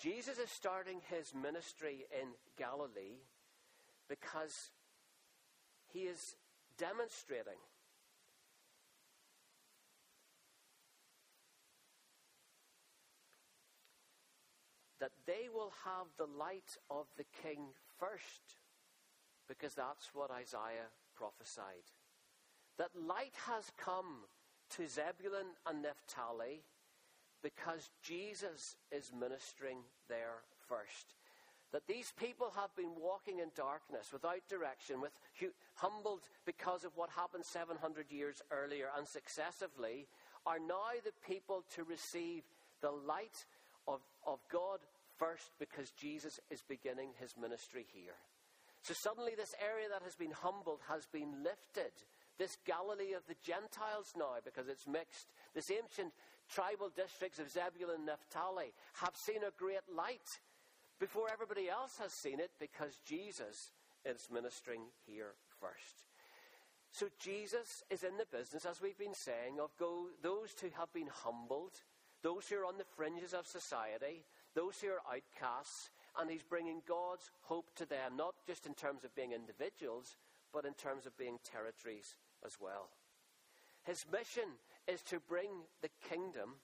Jesus 0.00 0.38
is 0.38 0.50
starting 0.50 1.00
his 1.10 1.34
ministry 1.34 2.06
in 2.10 2.28
Galilee 2.56 3.20
because 4.08 4.70
he 5.92 6.00
is 6.00 6.36
demonstrating 6.78 7.60
that 15.00 15.10
they 15.26 15.48
will 15.52 15.72
have 15.84 16.06
the 16.16 16.26
light 16.38 16.78
of 16.90 17.06
the 17.18 17.24
king 17.42 17.58
first, 17.98 18.56
because 19.48 19.74
that's 19.74 20.14
what 20.14 20.30
Isaiah 20.30 20.88
prophesied. 21.14 21.92
That 22.78 22.90
light 22.94 23.34
has 23.46 23.70
come 23.76 24.24
to 24.76 24.86
Zebulun 24.88 25.56
and 25.66 25.82
Naphtali 25.82 26.62
because 27.42 27.90
Jesus 28.02 28.76
is 28.92 29.12
ministering 29.18 29.78
there 30.08 30.42
first. 30.68 31.14
That 31.72 31.86
these 31.86 32.12
people 32.18 32.52
have 32.56 32.74
been 32.74 32.90
walking 33.00 33.38
in 33.38 33.50
darkness 33.54 34.12
without 34.12 34.42
direction, 34.48 35.00
with 35.00 35.12
humbled 35.74 36.20
because 36.44 36.84
of 36.84 36.96
what 36.96 37.10
happened 37.10 37.44
700 37.44 38.10
years 38.10 38.42
earlier 38.50 38.88
and 38.96 39.06
successively, 39.06 40.08
are 40.46 40.58
now 40.58 40.98
the 41.04 41.12
people 41.26 41.64
to 41.76 41.84
receive 41.84 42.42
the 42.80 42.90
light 42.90 43.44
of, 43.86 44.00
of 44.26 44.40
God 44.50 44.80
first 45.18 45.52
because 45.58 45.90
Jesus 45.90 46.40
is 46.50 46.62
beginning 46.66 47.10
his 47.20 47.34
ministry 47.40 47.86
here. 47.92 48.18
So 48.82 48.94
suddenly, 48.94 49.32
this 49.36 49.54
area 49.60 49.88
that 49.92 50.02
has 50.02 50.16
been 50.16 50.32
humbled 50.32 50.80
has 50.88 51.06
been 51.12 51.44
lifted. 51.44 51.92
This 52.38 52.56
Galilee 52.64 53.12
of 53.12 53.26
the 53.28 53.36
Gentiles 53.44 54.14
now, 54.16 54.40
because 54.42 54.68
it's 54.68 54.88
mixed. 54.88 55.28
This 55.54 55.70
ancient 55.70 56.14
tribal 56.52 56.90
districts 56.94 57.38
of 57.38 57.50
Zebulun 57.50 57.96
and 57.96 58.06
Naphtali 58.06 58.72
have 58.94 59.14
seen 59.14 59.42
a 59.46 59.54
great 59.56 59.86
light 59.94 60.40
before 60.98 61.28
everybody 61.32 61.68
else 61.68 61.96
has 61.98 62.12
seen 62.12 62.40
it 62.40 62.50
because 62.58 62.98
Jesus 63.06 63.72
is 64.04 64.28
ministering 64.32 64.82
here 65.06 65.32
first. 65.60 66.04
So 66.92 67.06
Jesus 67.18 67.84
is 67.88 68.02
in 68.02 68.16
the 68.16 68.26
business, 68.36 68.66
as 68.66 68.82
we've 68.82 68.98
been 68.98 69.14
saying, 69.14 69.60
of 69.60 69.70
go, 69.78 70.08
those 70.22 70.50
who 70.60 70.68
have 70.76 70.92
been 70.92 71.08
humbled, 71.08 71.72
those 72.22 72.48
who 72.48 72.56
are 72.56 72.66
on 72.66 72.78
the 72.78 72.84
fringes 72.96 73.32
of 73.32 73.46
society, 73.46 74.24
those 74.54 74.80
who 74.80 74.88
are 74.88 75.02
outcasts, 75.06 75.90
and 76.18 76.28
he's 76.28 76.42
bringing 76.42 76.82
God's 76.88 77.30
hope 77.42 77.70
to 77.76 77.86
them, 77.86 78.16
not 78.16 78.34
just 78.46 78.66
in 78.66 78.74
terms 78.74 79.04
of 79.04 79.14
being 79.14 79.32
individuals, 79.32 80.16
but 80.52 80.64
in 80.64 80.74
terms 80.74 81.06
of 81.06 81.16
being 81.16 81.38
territories 81.44 82.16
as 82.44 82.58
well. 82.60 82.88
His 83.84 84.04
mission 84.12 84.58
is 84.88 85.02
to 85.02 85.20
bring 85.20 85.50
the 85.82 85.90
kingdom 86.08 86.56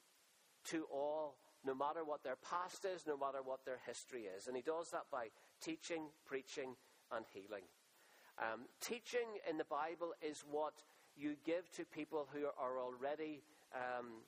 to 0.67 0.85
all, 0.93 1.37
no 1.65 1.75
matter 1.75 2.05
what 2.05 2.23
their 2.23 2.37
past 2.37 2.85
is, 2.85 3.07
no 3.07 3.17
matter 3.17 3.39
what 3.45 3.65
their 3.65 3.79
history 3.87 4.23
is. 4.23 4.47
And 4.47 4.57
he 4.57 4.63
does 4.63 4.91
that 4.91 5.07
by 5.11 5.29
teaching, 5.63 6.09
preaching, 6.25 6.77
and 7.13 7.25
healing. 7.33 7.65
Um, 8.39 8.67
teaching 8.81 9.41
in 9.49 9.57
the 9.57 9.65
Bible 9.65 10.13
is 10.21 10.45
what 10.51 10.75
you 11.17 11.37
give 11.45 11.71
to 11.73 11.85
people 11.85 12.29
who 12.33 12.47
are 12.59 12.79
already 12.79 13.43
um, 13.75 14.23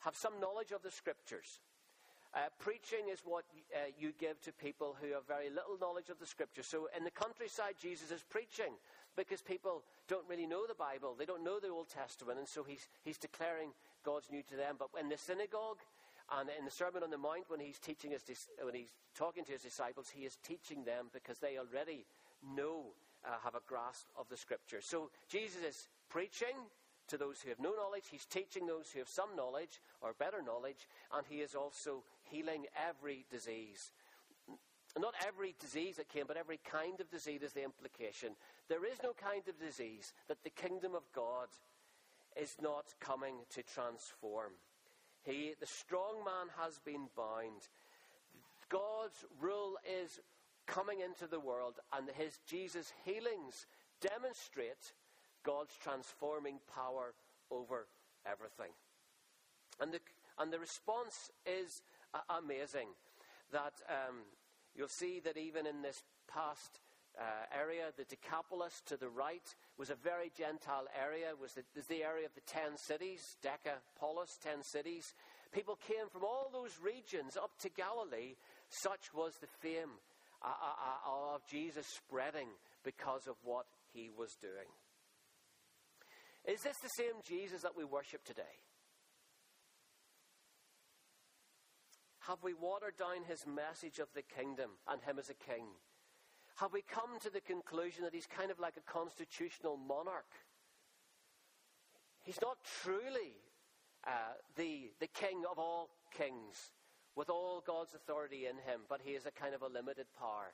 have 0.00 0.14
some 0.14 0.38
knowledge 0.40 0.70
of 0.70 0.82
the 0.82 0.90
scriptures. 0.90 1.60
Uh, 2.34 2.40
preaching 2.58 3.08
is 3.10 3.20
what 3.24 3.44
uh, 3.74 3.88
you 3.98 4.12
give 4.20 4.40
to 4.42 4.52
people 4.52 4.94
who 5.00 5.12
have 5.12 5.26
very 5.26 5.48
little 5.48 5.78
knowledge 5.80 6.10
of 6.10 6.18
the 6.18 6.26
scriptures. 6.26 6.66
So 6.66 6.88
in 6.96 7.02
the 7.02 7.10
countryside, 7.10 7.74
Jesus 7.80 8.10
is 8.10 8.22
preaching 8.28 8.76
because 9.18 9.42
people 9.42 9.82
don't 10.06 10.28
really 10.30 10.46
know 10.46 10.64
the 10.66 10.78
Bible. 10.78 11.16
They 11.18 11.26
don't 11.26 11.42
know 11.42 11.58
the 11.58 11.68
Old 11.68 11.90
Testament, 11.90 12.38
and 12.38 12.46
so 12.46 12.62
he's, 12.62 12.86
he's 13.02 13.18
declaring 13.18 13.70
God's 14.04 14.30
new 14.30 14.42
to 14.44 14.56
them. 14.56 14.76
But 14.78 14.90
in 14.98 15.08
the 15.08 15.18
synagogue 15.18 15.82
and 16.30 16.48
in 16.56 16.64
the 16.64 16.70
Sermon 16.70 17.02
on 17.02 17.10
the 17.10 17.18
Mount, 17.18 17.50
when 17.50 17.58
he's 17.58 17.80
teaching 17.80 18.12
his, 18.12 18.22
when 18.62 18.74
he's 18.74 18.94
talking 19.16 19.44
to 19.44 19.52
his 19.52 19.62
disciples, 19.62 20.08
he 20.08 20.24
is 20.24 20.38
teaching 20.46 20.84
them 20.84 21.06
because 21.12 21.38
they 21.40 21.58
already 21.58 22.06
know, 22.54 22.94
uh, 23.26 23.34
have 23.42 23.56
a 23.56 23.66
grasp 23.66 24.06
of 24.16 24.28
the 24.30 24.36
scripture. 24.36 24.80
So 24.80 25.10
Jesus 25.28 25.62
is 25.66 25.88
preaching 26.08 26.54
to 27.08 27.16
those 27.18 27.40
who 27.42 27.48
have 27.48 27.58
no 27.58 27.74
knowledge. 27.74 28.04
He's 28.10 28.26
teaching 28.26 28.66
those 28.66 28.86
who 28.92 29.00
have 29.00 29.08
some 29.08 29.34
knowledge 29.34 29.82
or 30.00 30.12
better 30.16 30.42
knowledge, 30.46 30.86
and 31.12 31.26
he 31.28 31.40
is 31.40 31.56
also 31.56 32.04
healing 32.22 32.66
every 32.88 33.24
disease. 33.30 33.90
Not 34.96 35.14
every 35.26 35.54
disease 35.60 35.96
that 35.96 36.08
came, 36.08 36.24
but 36.26 36.36
every 36.36 36.58
kind 36.64 37.00
of 37.00 37.10
disease 37.10 37.42
is 37.42 37.52
the 37.52 37.64
implication. 37.64 38.30
There 38.68 38.84
is 38.84 38.98
no 39.02 39.12
kind 39.12 39.42
of 39.48 39.58
disease 39.58 40.12
that 40.28 40.42
the 40.42 40.50
kingdom 40.50 40.94
of 40.94 41.02
God 41.14 41.48
is 42.40 42.56
not 42.60 42.86
coming 43.00 43.34
to 43.50 43.62
transform. 43.62 44.52
He, 45.24 45.54
the 45.60 45.66
strong 45.66 46.24
man 46.24 46.48
has 46.58 46.78
been 46.78 47.08
bound. 47.16 47.68
God's 48.68 49.24
rule 49.40 49.76
is 49.84 50.20
coming 50.66 51.00
into 51.00 51.26
the 51.26 51.40
world, 51.40 51.74
and 51.96 52.08
his 52.16 52.38
Jesus 52.46 52.92
healings 53.04 53.66
demonstrate 54.00 54.92
God's 55.42 55.74
transforming 55.82 56.58
power 56.74 57.14
over 57.50 57.86
everything. 58.26 58.72
And 59.80 59.92
the, 59.92 60.00
and 60.38 60.52
the 60.52 60.58
response 60.58 61.30
is 61.46 61.82
amazing. 62.28 62.88
That 63.52 63.74
um, 63.88 64.16
you'll 64.78 64.88
see 64.88 65.20
that 65.24 65.36
even 65.36 65.66
in 65.66 65.82
this 65.82 66.04
past 66.32 66.78
uh, 67.18 67.22
area, 67.52 67.90
the 67.96 68.04
Decapolis 68.04 68.80
to 68.86 68.96
the 68.96 69.08
right 69.08 69.42
was 69.76 69.90
a 69.90 69.96
very 69.96 70.30
Gentile 70.38 70.86
area. 70.94 71.34
Was 71.40 71.52
the, 71.52 71.64
the 71.88 72.04
area 72.04 72.26
of 72.26 72.34
the 72.34 72.46
ten 72.46 72.78
cities, 72.78 73.36
Decapolis, 73.42 74.38
ten 74.40 74.62
cities. 74.62 75.12
People 75.52 75.76
came 75.76 76.08
from 76.12 76.22
all 76.22 76.48
those 76.52 76.78
regions 76.80 77.36
up 77.36 77.50
to 77.60 77.68
Galilee. 77.70 78.36
Such 78.68 79.12
was 79.12 79.34
the 79.40 79.48
fame 79.60 79.98
uh, 80.42 80.46
uh, 80.46 81.10
uh 81.10 81.34
of 81.34 81.46
Jesus 81.50 81.86
spreading 81.86 82.48
because 82.84 83.26
of 83.26 83.34
what 83.42 83.66
he 83.92 84.10
was 84.16 84.36
doing. 84.40 84.70
Is 86.46 86.60
this 86.62 86.76
the 86.80 87.02
same 87.02 87.20
Jesus 87.26 87.62
that 87.62 87.76
we 87.76 87.84
worship 87.84 88.24
today? 88.24 88.62
Have 92.28 92.42
we 92.42 92.52
watered 92.52 92.98
down 92.98 93.24
his 93.26 93.46
message 93.46 93.98
of 93.98 94.08
the 94.14 94.20
kingdom 94.20 94.72
and 94.86 95.00
him 95.00 95.18
as 95.18 95.30
a 95.30 95.50
king? 95.50 95.64
Have 96.56 96.74
we 96.74 96.82
come 96.82 97.18
to 97.20 97.30
the 97.30 97.40
conclusion 97.40 98.04
that 98.04 98.12
he's 98.12 98.26
kind 98.26 98.50
of 98.50 98.60
like 98.60 98.76
a 98.76 98.92
constitutional 98.92 99.78
monarch? 99.78 100.28
He's 102.20 102.42
not 102.42 102.58
truly 102.82 103.40
uh, 104.06 104.36
the, 104.56 104.90
the 105.00 105.06
king 105.06 105.44
of 105.50 105.58
all 105.58 105.88
kings 106.14 106.72
with 107.16 107.30
all 107.30 107.64
God's 107.66 107.94
authority 107.94 108.44
in 108.44 108.56
him, 108.56 108.82
but 108.90 109.00
he 109.02 109.12
is 109.12 109.24
a 109.24 109.30
kind 109.30 109.54
of 109.54 109.62
a 109.62 109.66
limited 109.66 110.06
power, 110.18 110.52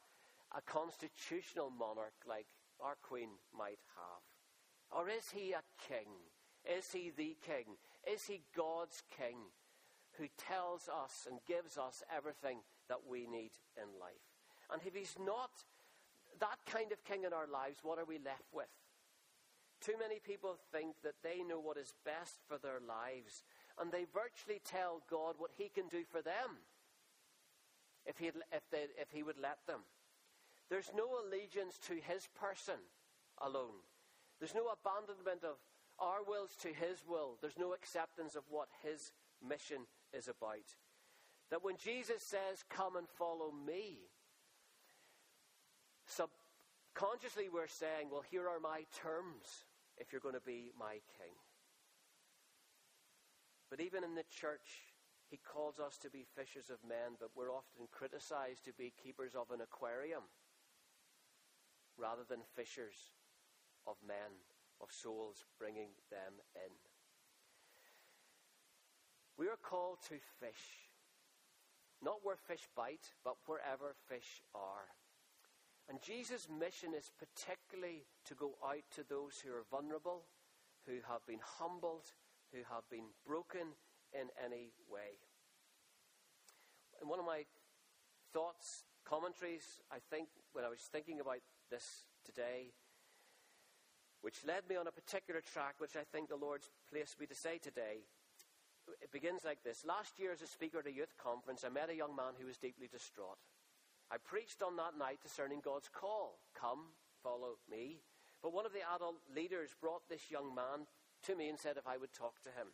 a 0.56 0.62
constitutional 0.62 1.70
monarch 1.70 2.14
like 2.24 2.46
our 2.80 2.96
queen 3.02 3.30
might 3.52 3.82
have. 3.96 4.22
Or 4.96 5.08
is 5.08 5.30
he 5.34 5.50
a 5.50 5.66
king? 5.88 6.06
Is 6.64 6.92
he 6.92 7.10
the 7.10 7.36
king? 7.44 7.74
Is 8.06 8.26
he 8.26 8.42
God's 8.54 9.02
king 9.18 9.38
who 10.18 10.26
tells 10.38 10.88
us 10.88 11.26
and 11.28 11.38
gives 11.46 11.78
us 11.78 12.02
everything 12.14 12.58
that 12.88 13.00
we 13.08 13.26
need 13.26 13.52
in 13.76 13.88
life? 14.00 14.26
And 14.72 14.80
if 14.86 14.94
he's 14.94 15.16
not 15.18 15.50
that 16.40 16.58
kind 16.66 16.92
of 16.92 17.04
king 17.04 17.24
in 17.24 17.32
our 17.32 17.46
lives, 17.46 17.78
what 17.82 17.98
are 17.98 18.04
we 18.04 18.18
left 18.18 18.48
with? 18.52 18.70
Too 19.80 19.94
many 19.98 20.18
people 20.18 20.56
think 20.72 20.96
that 21.02 21.20
they 21.22 21.42
know 21.42 21.60
what 21.60 21.76
is 21.76 21.92
best 22.04 22.40
for 22.48 22.58
their 22.58 22.80
lives, 22.80 23.44
and 23.78 23.92
they 23.92 24.06
virtually 24.12 24.60
tell 24.64 25.02
God 25.10 25.34
what 25.38 25.50
he 25.56 25.68
can 25.68 25.88
do 25.88 26.04
for 26.10 26.22
them 26.22 26.62
if, 28.06 28.18
he 28.18 28.28
if, 28.28 28.64
they, 28.70 28.86
if 28.98 29.10
he 29.12 29.22
would 29.22 29.38
let 29.40 29.58
them. 29.66 29.80
There's 30.70 30.90
no 30.96 31.20
allegiance 31.20 31.78
to 31.88 31.94
his 31.94 32.28
person 32.38 32.80
alone. 33.42 33.84
There's 34.40 34.54
no 34.54 34.72
abandonment 34.72 35.44
of 35.44 35.56
our 35.98 36.22
wills 36.26 36.56
to 36.62 36.68
His 36.68 37.02
will. 37.06 37.38
There's 37.40 37.58
no 37.58 37.72
acceptance 37.72 38.34
of 38.34 38.42
what 38.48 38.68
His 38.82 39.12
mission 39.46 39.86
is 40.16 40.28
about. 40.28 40.68
That 41.50 41.64
when 41.64 41.76
Jesus 41.76 42.22
says, 42.22 42.64
Come 42.70 42.96
and 42.96 43.08
follow 43.08 43.52
me, 43.52 43.98
subconsciously 46.06 47.48
we're 47.52 47.68
saying, 47.68 48.08
Well, 48.10 48.24
here 48.30 48.48
are 48.48 48.60
my 48.60 48.84
terms 49.02 49.66
if 49.98 50.12
you're 50.12 50.20
going 50.20 50.34
to 50.34 50.40
be 50.40 50.70
my 50.78 50.94
king. 51.18 51.34
But 53.70 53.80
even 53.80 54.04
in 54.04 54.14
the 54.14 54.24
church, 54.30 54.94
he 55.30 55.38
calls 55.38 55.80
us 55.80 55.98
to 55.98 56.10
be 56.10 56.26
fishers 56.36 56.70
of 56.70 56.78
men, 56.86 57.18
but 57.18 57.30
we're 57.34 57.50
often 57.50 57.88
criticized 57.90 58.64
to 58.64 58.72
be 58.72 58.92
keepers 59.02 59.34
of 59.34 59.50
an 59.50 59.60
aquarium 59.60 60.22
rather 61.98 62.22
than 62.28 62.40
fishers 62.54 63.14
of 63.86 63.96
men, 64.06 64.42
of 64.80 64.90
souls, 64.90 65.44
bringing 65.58 65.90
them 66.10 66.34
in. 66.54 66.93
We 69.36 69.48
are 69.48 69.58
called 69.60 69.98
to 70.08 70.16
fish, 70.38 70.90
not 72.02 72.20
where 72.22 72.36
fish 72.36 72.68
bite, 72.76 73.14
but 73.24 73.36
wherever 73.46 73.94
fish 74.08 74.42
are. 74.54 74.94
And 75.88 76.00
Jesus' 76.00 76.48
mission 76.48 76.94
is 76.94 77.10
particularly 77.18 78.06
to 78.26 78.34
go 78.34 78.54
out 78.64 78.84
to 78.94 79.04
those 79.08 79.42
who 79.44 79.52
are 79.52 79.66
vulnerable, 79.70 80.24
who 80.86 80.98
have 81.08 81.26
been 81.26 81.40
humbled, 81.42 82.12
who 82.52 82.60
have 82.70 82.88
been 82.90 83.10
broken 83.26 83.74
in 84.12 84.28
any 84.42 84.72
way. 84.88 85.18
In 87.02 87.08
one 87.08 87.18
of 87.18 87.26
my 87.26 87.44
thoughts, 88.32 88.84
commentaries, 89.04 89.80
I 89.90 89.98
think, 90.10 90.28
when 90.52 90.64
I 90.64 90.68
was 90.68 90.80
thinking 90.90 91.20
about 91.20 91.42
this 91.70 92.06
today, 92.24 92.72
which 94.22 94.44
led 94.46 94.68
me 94.68 94.76
on 94.76 94.86
a 94.86 94.92
particular 94.92 95.42
track, 95.42 95.74
which 95.78 95.96
I 95.96 96.04
think 96.10 96.28
the 96.28 96.36
Lord's 96.36 96.70
placed 96.88 97.20
me 97.20 97.26
to 97.26 97.34
say 97.34 97.58
today. 97.58 98.06
It 99.02 99.12
begins 99.12 99.44
like 99.44 99.62
this 99.62 99.84
Last 99.84 100.18
year, 100.18 100.32
as 100.32 100.42
a 100.42 100.46
speaker 100.46 100.78
at 100.78 100.86
a 100.86 100.92
youth 100.92 101.14
conference, 101.16 101.64
I 101.64 101.68
met 101.68 101.90
a 101.90 101.96
young 101.96 102.14
man 102.14 102.34
who 102.38 102.46
was 102.46 102.58
deeply 102.58 102.88
distraught. 102.88 103.38
I 104.10 104.16
preached 104.18 104.62
on 104.62 104.76
that 104.76 104.98
night 104.98 105.22
discerning 105.22 105.60
God's 105.64 105.88
call 105.88 106.38
come, 106.54 106.92
follow 107.22 107.56
me. 107.70 108.02
But 108.42 108.52
one 108.52 108.66
of 108.66 108.72
the 108.72 108.84
adult 108.94 109.16
leaders 109.34 109.74
brought 109.80 110.08
this 110.08 110.30
young 110.30 110.54
man 110.54 110.84
to 111.24 111.34
me 111.34 111.48
and 111.48 111.58
said 111.58 111.76
if 111.78 111.86
I 111.86 111.96
would 111.96 112.12
talk 112.12 112.42
to 112.42 112.52
him. 112.52 112.68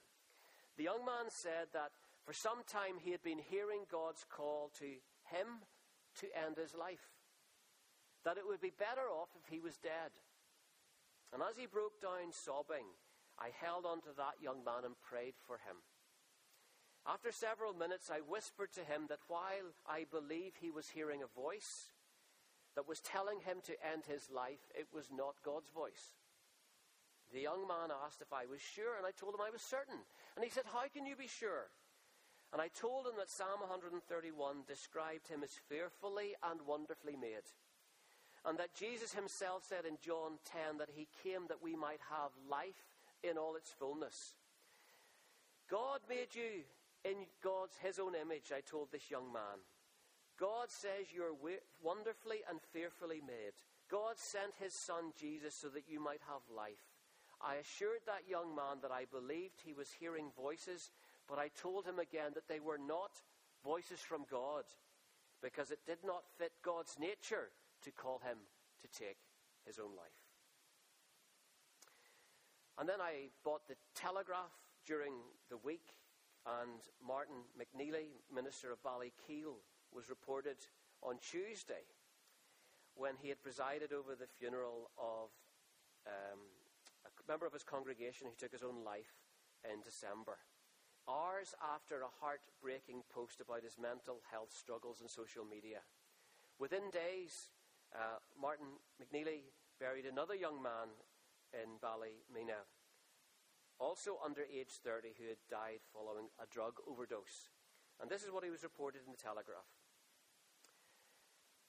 The 0.76 0.84
young 0.84 1.04
man 1.06 1.30
said 1.30 1.70
that 1.72 1.94
for 2.26 2.32
some 2.32 2.66
time 2.66 2.98
he 2.98 3.12
had 3.12 3.22
been 3.22 3.38
hearing 3.38 3.86
God's 3.90 4.26
call 4.28 4.70
to 4.78 4.98
him 5.30 5.62
to 6.18 6.26
end 6.34 6.56
his 6.58 6.74
life, 6.74 7.14
that 8.24 8.36
it 8.36 8.46
would 8.46 8.60
be 8.60 8.74
better 8.74 9.06
off 9.06 9.30
if 9.38 9.46
he 9.46 9.60
was 9.60 9.78
dead. 9.78 10.10
And 11.32 11.42
as 11.42 11.56
he 11.56 11.66
broke 11.66 12.02
down 12.02 12.34
sobbing, 12.34 12.90
I 13.38 13.54
held 13.54 13.86
on 13.86 14.02
to 14.02 14.12
that 14.18 14.42
young 14.42 14.64
man 14.64 14.84
and 14.84 14.98
prayed 14.98 15.38
for 15.46 15.62
him. 15.62 15.78
After 17.06 17.32
several 17.32 17.72
minutes, 17.72 18.10
I 18.10 18.20
whispered 18.20 18.72
to 18.74 18.84
him 18.84 19.06
that 19.08 19.24
while 19.28 19.72
I 19.88 20.04
believe 20.10 20.52
he 20.60 20.70
was 20.70 20.88
hearing 20.88 21.22
a 21.22 21.40
voice 21.40 21.88
that 22.76 22.88
was 22.88 23.00
telling 23.00 23.40
him 23.40 23.58
to 23.64 23.86
end 23.92 24.04
his 24.06 24.28
life, 24.30 24.70
it 24.74 24.86
was 24.92 25.08
not 25.10 25.42
God's 25.44 25.70
voice. 25.70 26.14
The 27.32 27.40
young 27.40 27.66
man 27.66 27.90
asked 28.04 28.20
if 28.20 28.32
I 28.32 28.46
was 28.46 28.60
sure, 28.60 28.96
and 28.98 29.06
I 29.06 29.12
told 29.12 29.34
him 29.34 29.40
I 29.40 29.50
was 29.50 29.62
certain. 29.62 30.02
And 30.36 30.44
he 30.44 30.50
said, 30.50 30.64
How 30.66 30.86
can 30.92 31.06
you 31.06 31.16
be 31.16 31.28
sure? 31.28 31.70
And 32.52 32.60
I 32.60 32.68
told 32.68 33.06
him 33.06 33.14
that 33.18 33.30
Psalm 33.30 33.62
131 33.62 34.66
described 34.66 35.28
him 35.28 35.42
as 35.44 35.54
fearfully 35.68 36.34
and 36.42 36.66
wonderfully 36.66 37.14
made. 37.14 37.46
And 38.44 38.58
that 38.58 38.74
Jesus 38.74 39.14
himself 39.14 39.62
said 39.68 39.86
in 39.86 39.98
John 40.02 40.42
10 40.66 40.78
that 40.78 40.90
he 40.94 41.06
came 41.22 41.46
that 41.48 41.62
we 41.62 41.76
might 41.76 42.00
have 42.10 42.30
life 42.50 42.90
in 43.22 43.38
all 43.38 43.54
its 43.54 43.70
fullness. 43.70 44.34
God 45.70 46.00
made 46.08 46.34
you 46.34 46.66
in 47.04 47.26
God's 47.42 47.76
his 47.82 47.98
own 47.98 48.14
image, 48.14 48.52
I 48.54 48.60
told 48.60 48.88
this 48.90 49.10
young 49.10 49.32
man. 49.32 49.64
God 50.38 50.70
says 50.70 51.12
you're 51.12 51.36
wonderfully 51.82 52.38
and 52.48 52.60
fearfully 52.72 53.20
made. 53.20 53.60
God 53.90 54.16
sent 54.16 54.54
his 54.58 54.72
son 54.72 55.12
Jesus 55.18 55.54
so 55.54 55.68
that 55.68 55.88
you 55.88 56.00
might 56.00 56.22
have 56.28 56.42
life. 56.54 56.96
I 57.40 57.56
assured 57.56 58.04
that 58.06 58.28
young 58.28 58.54
man 58.54 58.80
that 58.82 58.90
I 58.90 59.04
believed 59.10 59.60
he 59.64 59.72
was 59.72 59.92
hearing 59.98 60.30
voices, 60.36 60.90
but 61.28 61.38
I 61.38 61.48
told 61.48 61.86
him 61.86 61.98
again 61.98 62.32
that 62.34 62.48
they 62.48 62.60
were 62.60 62.78
not 62.78 63.20
voices 63.64 64.00
from 64.00 64.24
God 64.30 64.64
because 65.42 65.70
it 65.70 65.80
did 65.86 65.98
not 66.04 66.24
fit 66.38 66.52
God's 66.62 66.96
nature 66.98 67.48
to 67.82 67.90
call 67.90 68.20
him 68.24 68.36
to 68.82 68.88
take 68.88 69.18
his 69.66 69.78
own 69.78 69.96
life. 69.96 70.20
And 72.78 72.88
then 72.88 73.00
I 73.00 73.28
bought 73.44 73.68
the 73.68 73.76
Telegraph 73.94 74.52
during 74.86 75.12
the 75.50 75.58
week, 75.58 75.96
and 76.46 76.80
Martin 77.04 77.44
McNeely, 77.58 78.20
minister 78.32 78.72
of 78.72 78.82
Ballykeel, 78.82 79.60
was 79.92 80.08
reported 80.08 80.56
on 81.02 81.18
Tuesday 81.20 81.84
when 82.94 83.14
he 83.20 83.28
had 83.28 83.42
presided 83.42 83.92
over 83.92 84.14
the 84.14 84.28
funeral 84.38 84.90
of 84.98 85.30
um, 86.06 86.40
a 87.04 87.10
member 87.30 87.46
of 87.46 87.52
his 87.52 87.64
congregation 87.64 88.26
who 88.26 88.36
took 88.36 88.52
his 88.52 88.62
own 88.62 88.84
life 88.84 89.20
in 89.64 89.80
December. 89.84 90.38
Hours 91.08 91.54
after 91.60 92.02
a 92.02 92.16
heartbreaking 92.20 93.02
post 93.12 93.40
about 93.40 93.64
his 93.64 93.76
mental 93.80 94.20
health 94.30 94.52
struggles 94.52 95.00
on 95.00 95.08
social 95.08 95.44
media. 95.44 95.80
Within 96.58 96.90
days, 96.92 97.48
uh, 97.96 98.20
Martin 98.36 98.78
McNeely 99.00 99.48
buried 99.80 100.04
another 100.04 100.34
young 100.34 100.62
man 100.62 100.92
in 101.56 101.80
Ballymena, 101.80 102.68
also 103.80 104.20
under 104.20 104.44
age 104.44 104.78
30, 104.84 105.16
who 105.16 105.26
had 105.26 105.40
died 105.48 105.80
following 105.90 106.28
a 106.36 106.46
drug 106.52 106.76
overdose. 106.84 107.48
And 107.98 108.12
this 108.12 108.22
is 108.22 108.30
what 108.30 108.44
he 108.44 108.52
was 108.52 108.62
reported 108.62 109.00
in 109.04 109.10
the 109.10 109.18
Telegraph. 109.18 109.66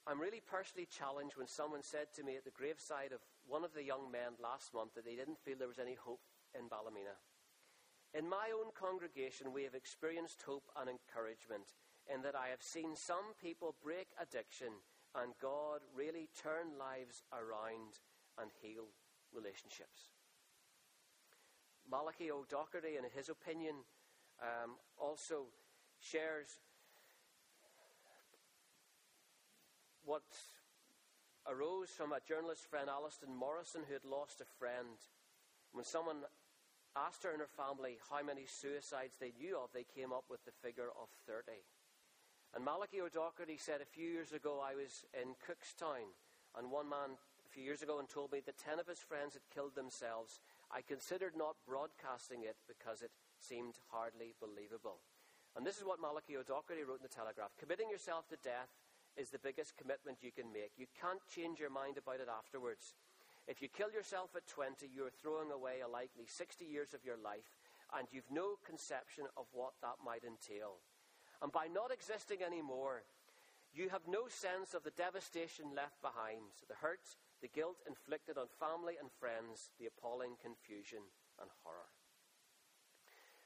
I'm 0.05 0.19
really 0.19 0.41
personally 0.43 0.89
challenged 0.89 1.37
when 1.37 1.47
someone 1.47 1.83
said 1.83 2.11
to 2.15 2.23
me 2.23 2.35
at 2.35 2.43
the 2.43 2.51
graveside 2.53 3.13
of 3.13 3.23
one 3.47 3.63
of 3.63 3.73
the 3.73 3.85
young 3.85 4.11
men 4.11 4.35
last 4.41 4.73
month 4.73 4.93
that 4.95 5.05
they 5.05 5.15
didn't 5.15 5.39
feel 5.39 5.55
there 5.57 5.71
was 5.71 5.79
any 5.79 5.95
hope 5.95 6.25
in 6.57 6.67
Ballymena. 6.67 7.15
In 8.13 8.27
my 8.27 8.51
own 8.51 8.75
congregation, 8.75 9.53
we 9.53 9.63
have 9.63 9.75
experienced 9.75 10.43
hope 10.43 10.67
and 10.75 10.89
encouragement 10.89 11.71
in 12.11 12.21
that 12.23 12.35
I 12.35 12.49
have 12.49 12.65
seen 12.65 12.95
some 12.95 13.37
people 13.39 13.75
break 13.79 14.11
addiction 14.19 14.83
and 15.15 15.37
God 15.41 15.79
really 15.95 16.27
turn 16.35 16.75
lives 16.79 17.23
around 17.31 18.01
and 18.39 18.51
heal 18.59 18.91
relationships. 19.31 20.11
Malachi 21.91 22.31
O'Doherty, 22.31 22.95
in 22.95 23.03
his 23.13 23.27
opinion, 23.27 23.75
um, 24.41 24.79
also 24.97 25.51
shares 25.99 26.47
what 30.05 30.23
arose 31.45 31.89
from 31.89 32.13
a 32.13 32.23
journalist 32.25 32.63
friend, 32.63 32.87
Alison 32.87 33.35
Morrison, 33.35 33.81
who 33.85 33.93
had 33.93 34.05
lost 34.05 34.39
a 34.39 34.47
friend. 34.57 34.95
When 35.73 35.83
someone 35.83 36.23
asked 36.95 37.23
her 37.23 37.31
and 37.31 37.41
her 37.41 37.51
family 37.59 37.99
how 38.09 38.23
many 38.23 38.45
suicides 38.47 39.17
they 39.19 39.33
knew 39.37 39.59
of, 39.59 39.69
they 39.73 39.83
came 39.83 40.13
up 40.13 40.23
with 40.29 40.43
the 40.45 40.55
figure 40.63 40.89
of 40.95 41.11
30. 41.27 41.59
And 42.55 42.63
Malachi 42.63 43.01
O'Doherty 43.01 43.57
said, 43.57 43.81
A 43.81 43.85
few 43.85 44.07
years 44.07 44.31
ago 44.31 44.63
I 44.63 44.75
was 44.75 45.03
in 45.11 45.35
Cookstown, 45.43 46.15
and 46.57 46.71
one 46.71 46.87
man 46.87 47.19
a 47.19 47.49
few 47.51 47.63
years 47.63 47.81
ago 47.81 47.99
and 47.99 48.07
told 48.07 48.31
me 48.31 48.39
that 48.45 48.57
10 48.57 48.79
of 48.79 48.87
his 48.87 48.99
friends 48.99 49.33
had 49.33 49.43
killed 49.53 49.75
themselves. 49.75 50.39
I 50.71 50.81
considered 50.81 51.35
not 51.35 51.59
broadcasting 51.67 52.47
it 52.47 52.55
because 52.63 53.03
it 53.03 53.11
seemed 53.37 53.75
hardly 53.91 54.33
believable. 54.39 55.03
And 55.55 55.67
this 55.67 55.77
is 55.77 55.83
what 55.83 55.99
Malachi 55.99 56.39
O'Doherty 56.39 56.87
wrote 56.87 57.03
in 57.03 57.07
the 57.07 57.11
Telegraph 57.11 57.51
Committing 57.59 57.91
yourself 57.91 58.27
to 58.31 58.39
death 58.39 58.71
is 59.19 59.29
the 59.29 59.43
biggest 59.43 59.75
commitment 59.75 60.23
you 60.23 60.31
can 60.31 60.47
make. 60.53 60.71
You 60.79 60.87
can't 60.95 61.19
change 61.27 61.59
your 61.59 61.69
mind 61.69 61.99
about 61.99 62.23
it 62.23 62.31
afterwards. 62.31 62.95
If 63.47 63.61
you 63.61 63.67
kill 63.67 63.91
yourself 63.91 64.31
at 64.35 64.47
20, 64.47 64.87
you're 64.87 65.11
throwing 65.11 65.51
away 65.51 65.83
a 65.83 65.91
likely 65.91 66.23
60 66.23 66.63
years 66.63 66.93
of 66.93 67.03
your 67.03 67.19
life, 67.19 67.59
and 67.97 68.07
you've 68.11 68.31
no 68.31 68.55
conception 68.63 69.25
of 69.35 69.51
what 69.51 69.75
that 69.81 69.99
might 69.99 70.23
entail. 70.23 70.79
And 71.43 71.51
by 71.51 71.67
not 71.67 71.91
existing 71.91 72.39
anymore, 72.45 73.03
you 73.73 73.89
have 73.89 74.07
no 74.07 74.31
sense 74.31 74.73
of 74.73 74.83
the 74.83 74.95
devastation 74.95 75.75
left 75.75 75.99
behind, 75.99 76.55
the 76.69 76.79
hurt, 76.79 77.03
the 77.41 77.49
guilt 77.49 77.81
inflicted 77.87 78.37
on 78.37 78.47
family 78.61 78.95
and 79.01 79.09
friends, 79.19 79.73
the 79.79 79.89
appalling 79.89 80.37
confusion 80.41 81.01
and 81.41 81.49
horror. 81.63 81.89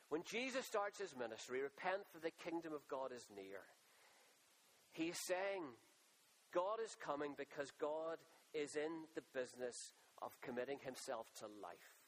When 0.10 0.24
Jesus 0.24 0.66
starts 0.66 1.00
his 1.00 1.16
ministry, 1.18 1.62
repent 1.62 2.06
for 2.12 2.20
the 2.20 2.36
kingdom 2.44 2.74
of 2.74 2.88
God 2.88 3.12
is 3.16 3.26
near. 3.34 3.66
He's 4.92 5.18
saying 5.18 5.64
God 6.54 6.80
is 6.84 6.96
coming 6.96 7.34
because 7.38 7.72
God 7.82 8.20
is 8.54 8.76
in 8.76 9.10
the 9.16 9.26
business 9.34 9.94
of 10.22 10.40
committing 10.42 10.80
himself 10.80 11.28
to 11.40 11.48
life. 11.48 12.00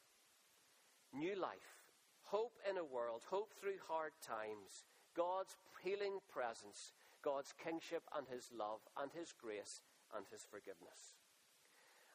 New 1.11 1.35
life, 1.35 1.83
hope 2.23 2.55
in 2.69 2.77
a 2.77 2.85
world, 2.85 3.23
hope 3.29 3.51
through 3.59 3.79
hard 3.87 4.11
times, 4.21 4.85
God's 5.15 5.57
healing 5.83 6.19
presence, 6.29 6.93
God's 7.23 7.51
kingship 7.57 8.03
and 8.15 8.27
his 8.27 8.47
love 8.55 8.79
and 8.95 9.11
his 9.11 9.33
grace 9.33 9.81
and 10.15 10.25
his 10.31 10.45
forgiveness. 10.47 11.16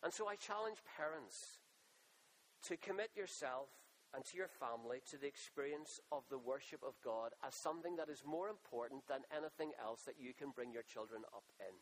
And 0.03 0.13
so 0.13 0.29
I 0.29 0.35
challenge 0.37 0.79
parents 0.97 1.63
to 2.67 2.77
commit 2.77 3.11
yourself 3.17 3.69
and 4.15 4.25
to 4.27 4.37
your 4.37 4.49
family 4.49 5.01
to 5.09 5.17
the 5.17 5.27
experience 5.27 6.01
of 6.11 6.23
the 6.29 6.39
worship 6.39 6.81
of 6.87 7.01
God 7.03 7.33
as 7.47 7.55
something 7.55 7.97
that 7.97 8.11
is 8.11 8.23
more 8.27 8.49
important 8.49 9.07
than 9.09 9.25
anything 9.33 9.73
else 9.81 10.03
that 10.05 10.21
you 10.21 10.35
can 10.35 10.51
bring 10.51 10.73
your 10.73 10.85
children 10.85 11.23
up 11.33 11.45
in. 11.61 11.75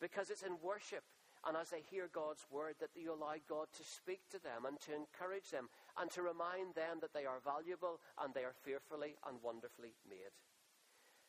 Because 0.00 0.30
it's 0.30 0.46
in 0.46 0.60
worship 0.62 1.02
and 1.46 1.56
as 1.56 1.70
they 1.70 1.82
hear 1.90 2.06
God's 2.12 2.46
word 2.50 2.78
that 2.78 2.94
you 2.94 3.10
allow 3.10 3.34
God 3.48 3.66
to 3.74 3.82
speak 3.82 4.22
to 4.30 4.38
them 4.38 4.62
and 4.62 4.78
to 4.86 4.94
encourage 4.94 5.50
them 5.50 5.66
and 5.98 6.10
to 6.14 6.22
remind 6.22 6.78
them 6.78 7.02
that 7.02 7.10
they 7.12 7.26
are 7.26 7.42
valuable 7.42 7.98
and 8.22 8.30
they 8.32 8.46
are 8.46 8.54
fearfully 8.62 9.18
and 9.26 9.42
wonderfully 9.42 9.98
made. 10.08 10.30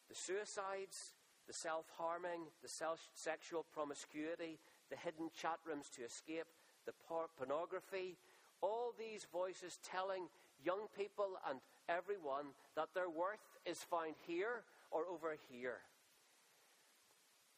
The 0.09 0.15
suicides, 0.15 1.17
the 1.47 1.53
self 1.53 1.85
harming, 1.97 2.47
the 2.61 2.69
self 2.69 2.99
sexual 3.13 3.65
promiscuity, 3.73 4.59
the 4.89 4.97
hidden 4.97 5.29
chat 5.35 5.59
rooms 5.65 5.89
to 5.95 6.03
escape, 6.03 6.47
the 6.85 6.93
pornography, 7.37 8.17
all 8.61 8.93
these 8.97 9.25
voices 9.31 9.79
telling 9.83 10.27
young 10.63 10.87
people 10.97 11.37
and 11.49 11.59
everyone 11.89 12.45
that 12.75 12.89
their 12.93 13.09
worth 13.09 13.43
is 13.65 13.79
found 13.79 14.15
here 14.25 14.63
or 14.91 15.03
over 15.11 15.35
here. 15.49 15.79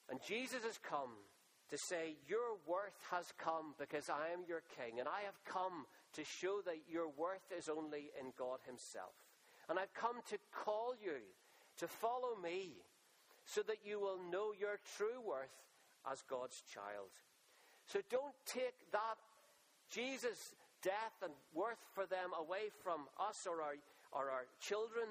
And 0.10 0.20
Jesus 0.26 0.64
has 0.64 0.78
come 0.78 1.12
to 1.70 1.78
say, 1.78 2.16
Your 2.28 2.58
worth 2.68 2.98
has 3.12 3.34
come 3.38 3.74
because 3.80 4.10
I 4.10 4.34
am 4.34 4.46
your 4.48 4.62
king, 4.78 5.00
and 5.00 5.08
I 5.08 5.26
have 5.26 5.44
come 5.46 5.86
to 6.14 6.24
show 6.24 6.62
that 6.66 6.82
your 6.90 7.08
worth 7.08 7.52
is 7.58 7.70
only 7.70 8.12
in 8.20 8.32
God 8.38 8.60
Himself. 8.66 9.14
And 9.70 9.80
I've 9.80 9.94
come 9.94 10.22
to 10.30 10.38
call 10.54 10.94
you 11.02 11.22
to 11.78 11.88
follow 11.88 12.38
me 12.42 12.74
so 13.46 13.62
that 13.62 13.86
you 13.86 14.00
will 14.00 14.20
know 14.32 14.52
your 14.58 14.80
true 14.98 15.22
worth 15.26 15.54
as 16.10 16.24
God's 16.28 16.62
child. 16.62 17.14
So 17.86 18.00
don't 18.10 18.34
take 18.46 18.74
that 18.91 19.18
Jesus' 19.89 20.54
death 20.82 21.18
and 21.24 21.34
worth 21.54 21.82
for 21.93 22.06
them 22.06 22.34
away 22.38 22.74
from 22.84 23.06
us 23.22 23.48
or 23.50 23.62
our, 23.62 23.78
or 24.12 24.30
our 24.30 24.46
children 24.60 25.06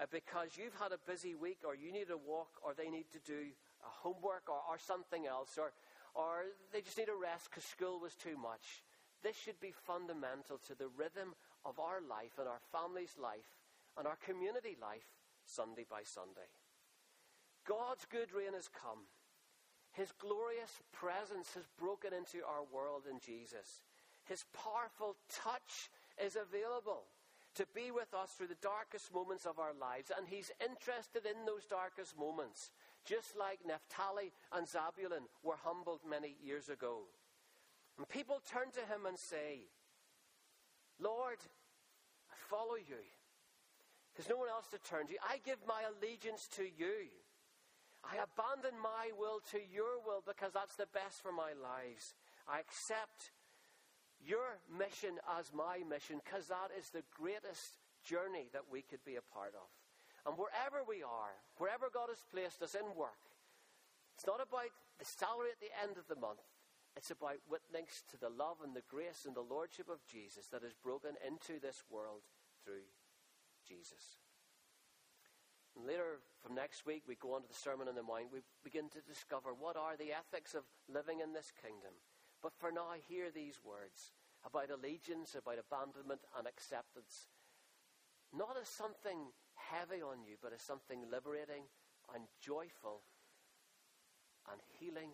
uh, 0.00 0.04
because 0.10 0.56
you've 0.56 0.76
had 0.80 0.92
a 0.92 1.00
busy 1.06 1.34
week 1.34 1.60
or 1.64 1.74
you 1.74 1.92
need 1.92 2.10
a 2.10 2.16
walk 2.16 2.48
or 2.64 2.72
they 2.72 2.88
need 2.88 3.08
to 3.12 3.20
do 3.20 3.52
homework 3.80 4.48
or, 4.48 4.60
or 4.68 4.78
something 4.78 5.26
else 5.26 5.56
or, 5.58 5.72
or 6.14 6.48
they 6.72 6.80
just 6.80 6.98
need 6.98 7.08
a 7.08 7.16
rest 7.16 7.48
because 7.50 7.64
school 7.64 8.00
was 8.00 8.14
too 8.14 8.36
much. 8.36 8.84
This 9.22 9.36
should 9.36 9.60
be 9.60 9.72
fundamental 9.72 10.58
to 10.68 10.74
the 10.74 10.88
rhythm 10.96 11.34
of 11.64 11.78
our 11.78 12.00
life 12.00 12.38
and 12.38 12.48
our 12.48 12.60
family's 12.72 13.16
life 13.20 13.56
and 13.96 14.06
our 14.06 14.16
community 14.24 14.76
life 14.80 15.08
Sunday 15.44 15.84
by 15.88 16.02
Sunday. 16.04 16.48
God's 17.66 18.06
good 18.06 18.32
reign 18.32 18.54
has 18.54 18.68
come. 18.68 19.04
His 19.92 20.12
glorious 20.20 20.82
presence 20.92 21.54
has 21.54 21.66
broken 21.78 22.12
into 22.12 22.44
our 22.46 22.62
world 22.72 23.04
in 23.10 23.18
Jesus. 23.18 23.82
His 24.24 24.44
powerful 24.52 25.16
touch 25.30 25.90
is 26.22 26.36
available 26.36 27.04
to 27.56 27.66
be 27.74 27.90
with 27.90 28.12
us 28.12 28.30
through 28.32 28.48
the 28.52 28.60
darkest 28.62 29.12
moments 29.12 29.46
of 29.46 29.58
our 29.58 29.72
lives. 29.72 30.12
And 30.16 30.28
He's 30.28 30.52
interested 30.60 31.24
in 31.24 31.46
those 31.46 31.64
darkest 31.64 32.18
moments, 32.18 32.70
just 33.04 33.36
like 33.36 33.64
Naphtali 33.66 34.32
and 34.52 34.66
Zabulon 34.66 35.24
were 35.42 35.56
humbled 35.64 36.00
many 36.08 36.36
years 36.44 36.68
ago. 36.68 37.08
And 37.96 38.08
people 38.08 38.42
turn 38.52 38.70
to 38.72 38.84
Him 38.92 39.06
and 39.08 39.18
say, 39.18 39.64
Lord, 41.00 41.40
I 42.30 42.36
follow 42.50 42.76
you. 42.76 43.00
There's 44.14 44.28
no 44.28 44.36
one 44.36 44.48
else 44.48 44.68
to 44.72 44.78
turn 44.78 45.06
to. 45.08 45.14
I 45.24 45.40
give 45.44 45.58
my 45.66 45.82
allegiance 45.88 46.48
to 46.56 46.64
you. 46.64 47.08
I 48.06 48.22
abandon 48.22 48.78
my 48.78 49.10
will 49.18 49.42
to 49.50 49.58
your 49.58 49.98
will 49.98 50.22
because 50.22 50.54
that's 50.54 50.78
the 50.78 50.86
best 50.94 51.18
for 51.18 51.34
my 51.34 51.58
lives. 51.58 52.14
I 52.46 52.62
accept 52.62 53.34
your 54.22 54.62
mission 54.70 55.18
as 55.34 55.50
my 55.50 55.82
mission 55.82 56.22
because 56.22 56.46
that 56.46 56.70
is 56.78 56.94
the 56.94 57.02
greatest 57.10 57.82
journey 58.06 58.46
that 58.54 58.70
we 58.70 58.86
could 58.86 59.02
be 59.02 59.18
a 59.18 59.26
part 59.34 59.58
of. 59.58 59.66
And 60.22 60.38
wherever 60.38 60.86
we 60.86 61.02
are, 61.02 61.34
wherever 61.58 61.90
God 61.90 62.10
has 62.10 62.22
placed 62.30 62.62
us 62.62 62.78
in 62.78 62.86
work, 62.94 63.18
it's 64.14 64.26
not 64.26 64.38
about 64.38 64.70
the 64.98 65.06
salary 65.06 65.50
at 65.50 65.62
the 65.62 65.74
end 65.74 65.98
of 65.98 66.06
the 66.06 66.18
month. 66.18 66.46
It's 66.96 67.10
about 67.10 67.42
witnessing 67.50 68.08
to 68.14 68.16
the 68.16 68.32
love 68.32 68.62
and 68.64 68.72
the 68.72 68.86
grace 68.88 69.26
and 69.26 69.36
the 69.36 69.44
lordship 69.44 69.90
of 69.90 70.06
Jesus 70.08 70.48
that 70.48 70.64
is 70.64 70.72
broken 70.72 71.18
into 71.20 71.60
this 71.60 71.84
world 71.90 72.24
through 72.64 72.88
Jesus. 73.68 74.16
And 75.76 75.86
later, 75.86 76.24
from 76.40 76.54
next 76.54 76.86
week, 76.86 77.04
we 77.06 77.20
go 77.20 77.34
on 77.34 77.42
to 77.42 77.48
the 77.48 77.54
Sermon 77.54 77.86
on 77.86 77.94
the 77.94 78.02
Mount. 78.02 78.32
We 78.32 78.40
begin 78.64 78.88
to 78.96 79.04
discover 79.04 79.52
what 79.52 79.76
are 79.76 79.96
the 79.96 80.16
ethics 80.16 80.54
of 80.54 80.64
living 80.88 81.20
in 81.20 81.32
this 81.32 81.52
kingdom. 81.60 81.92
But 82.42 82.56
for 82.56 82.72
now, 82.72 82.96
hear 83.08 83.28
these 83.30 83.60
words 83.62 84.16
about 84.44 84.70
allegiance, 84.72 85.36
about 85.36 85.60
abandonment 85.60 86.20
and 86.38 86.46
acceptance. 86.48 87.28
Not 88.32 88.56
as 88.60 88.68
something 88.68 89.32
heavy 89.54 90.00
on 90.00 90.24
you, 90.24 90.36
but 90.40 90.52
as 90.52 90.62
something 90.62 91.04
liberating 91.10 91.68
and 92.14 92.24
joyful 92.40 93.04
and 94.50 94.60
healing 94.80 95.10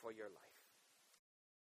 for 0.00 0.10
your 0.10 0.28
life. 0.28 0.49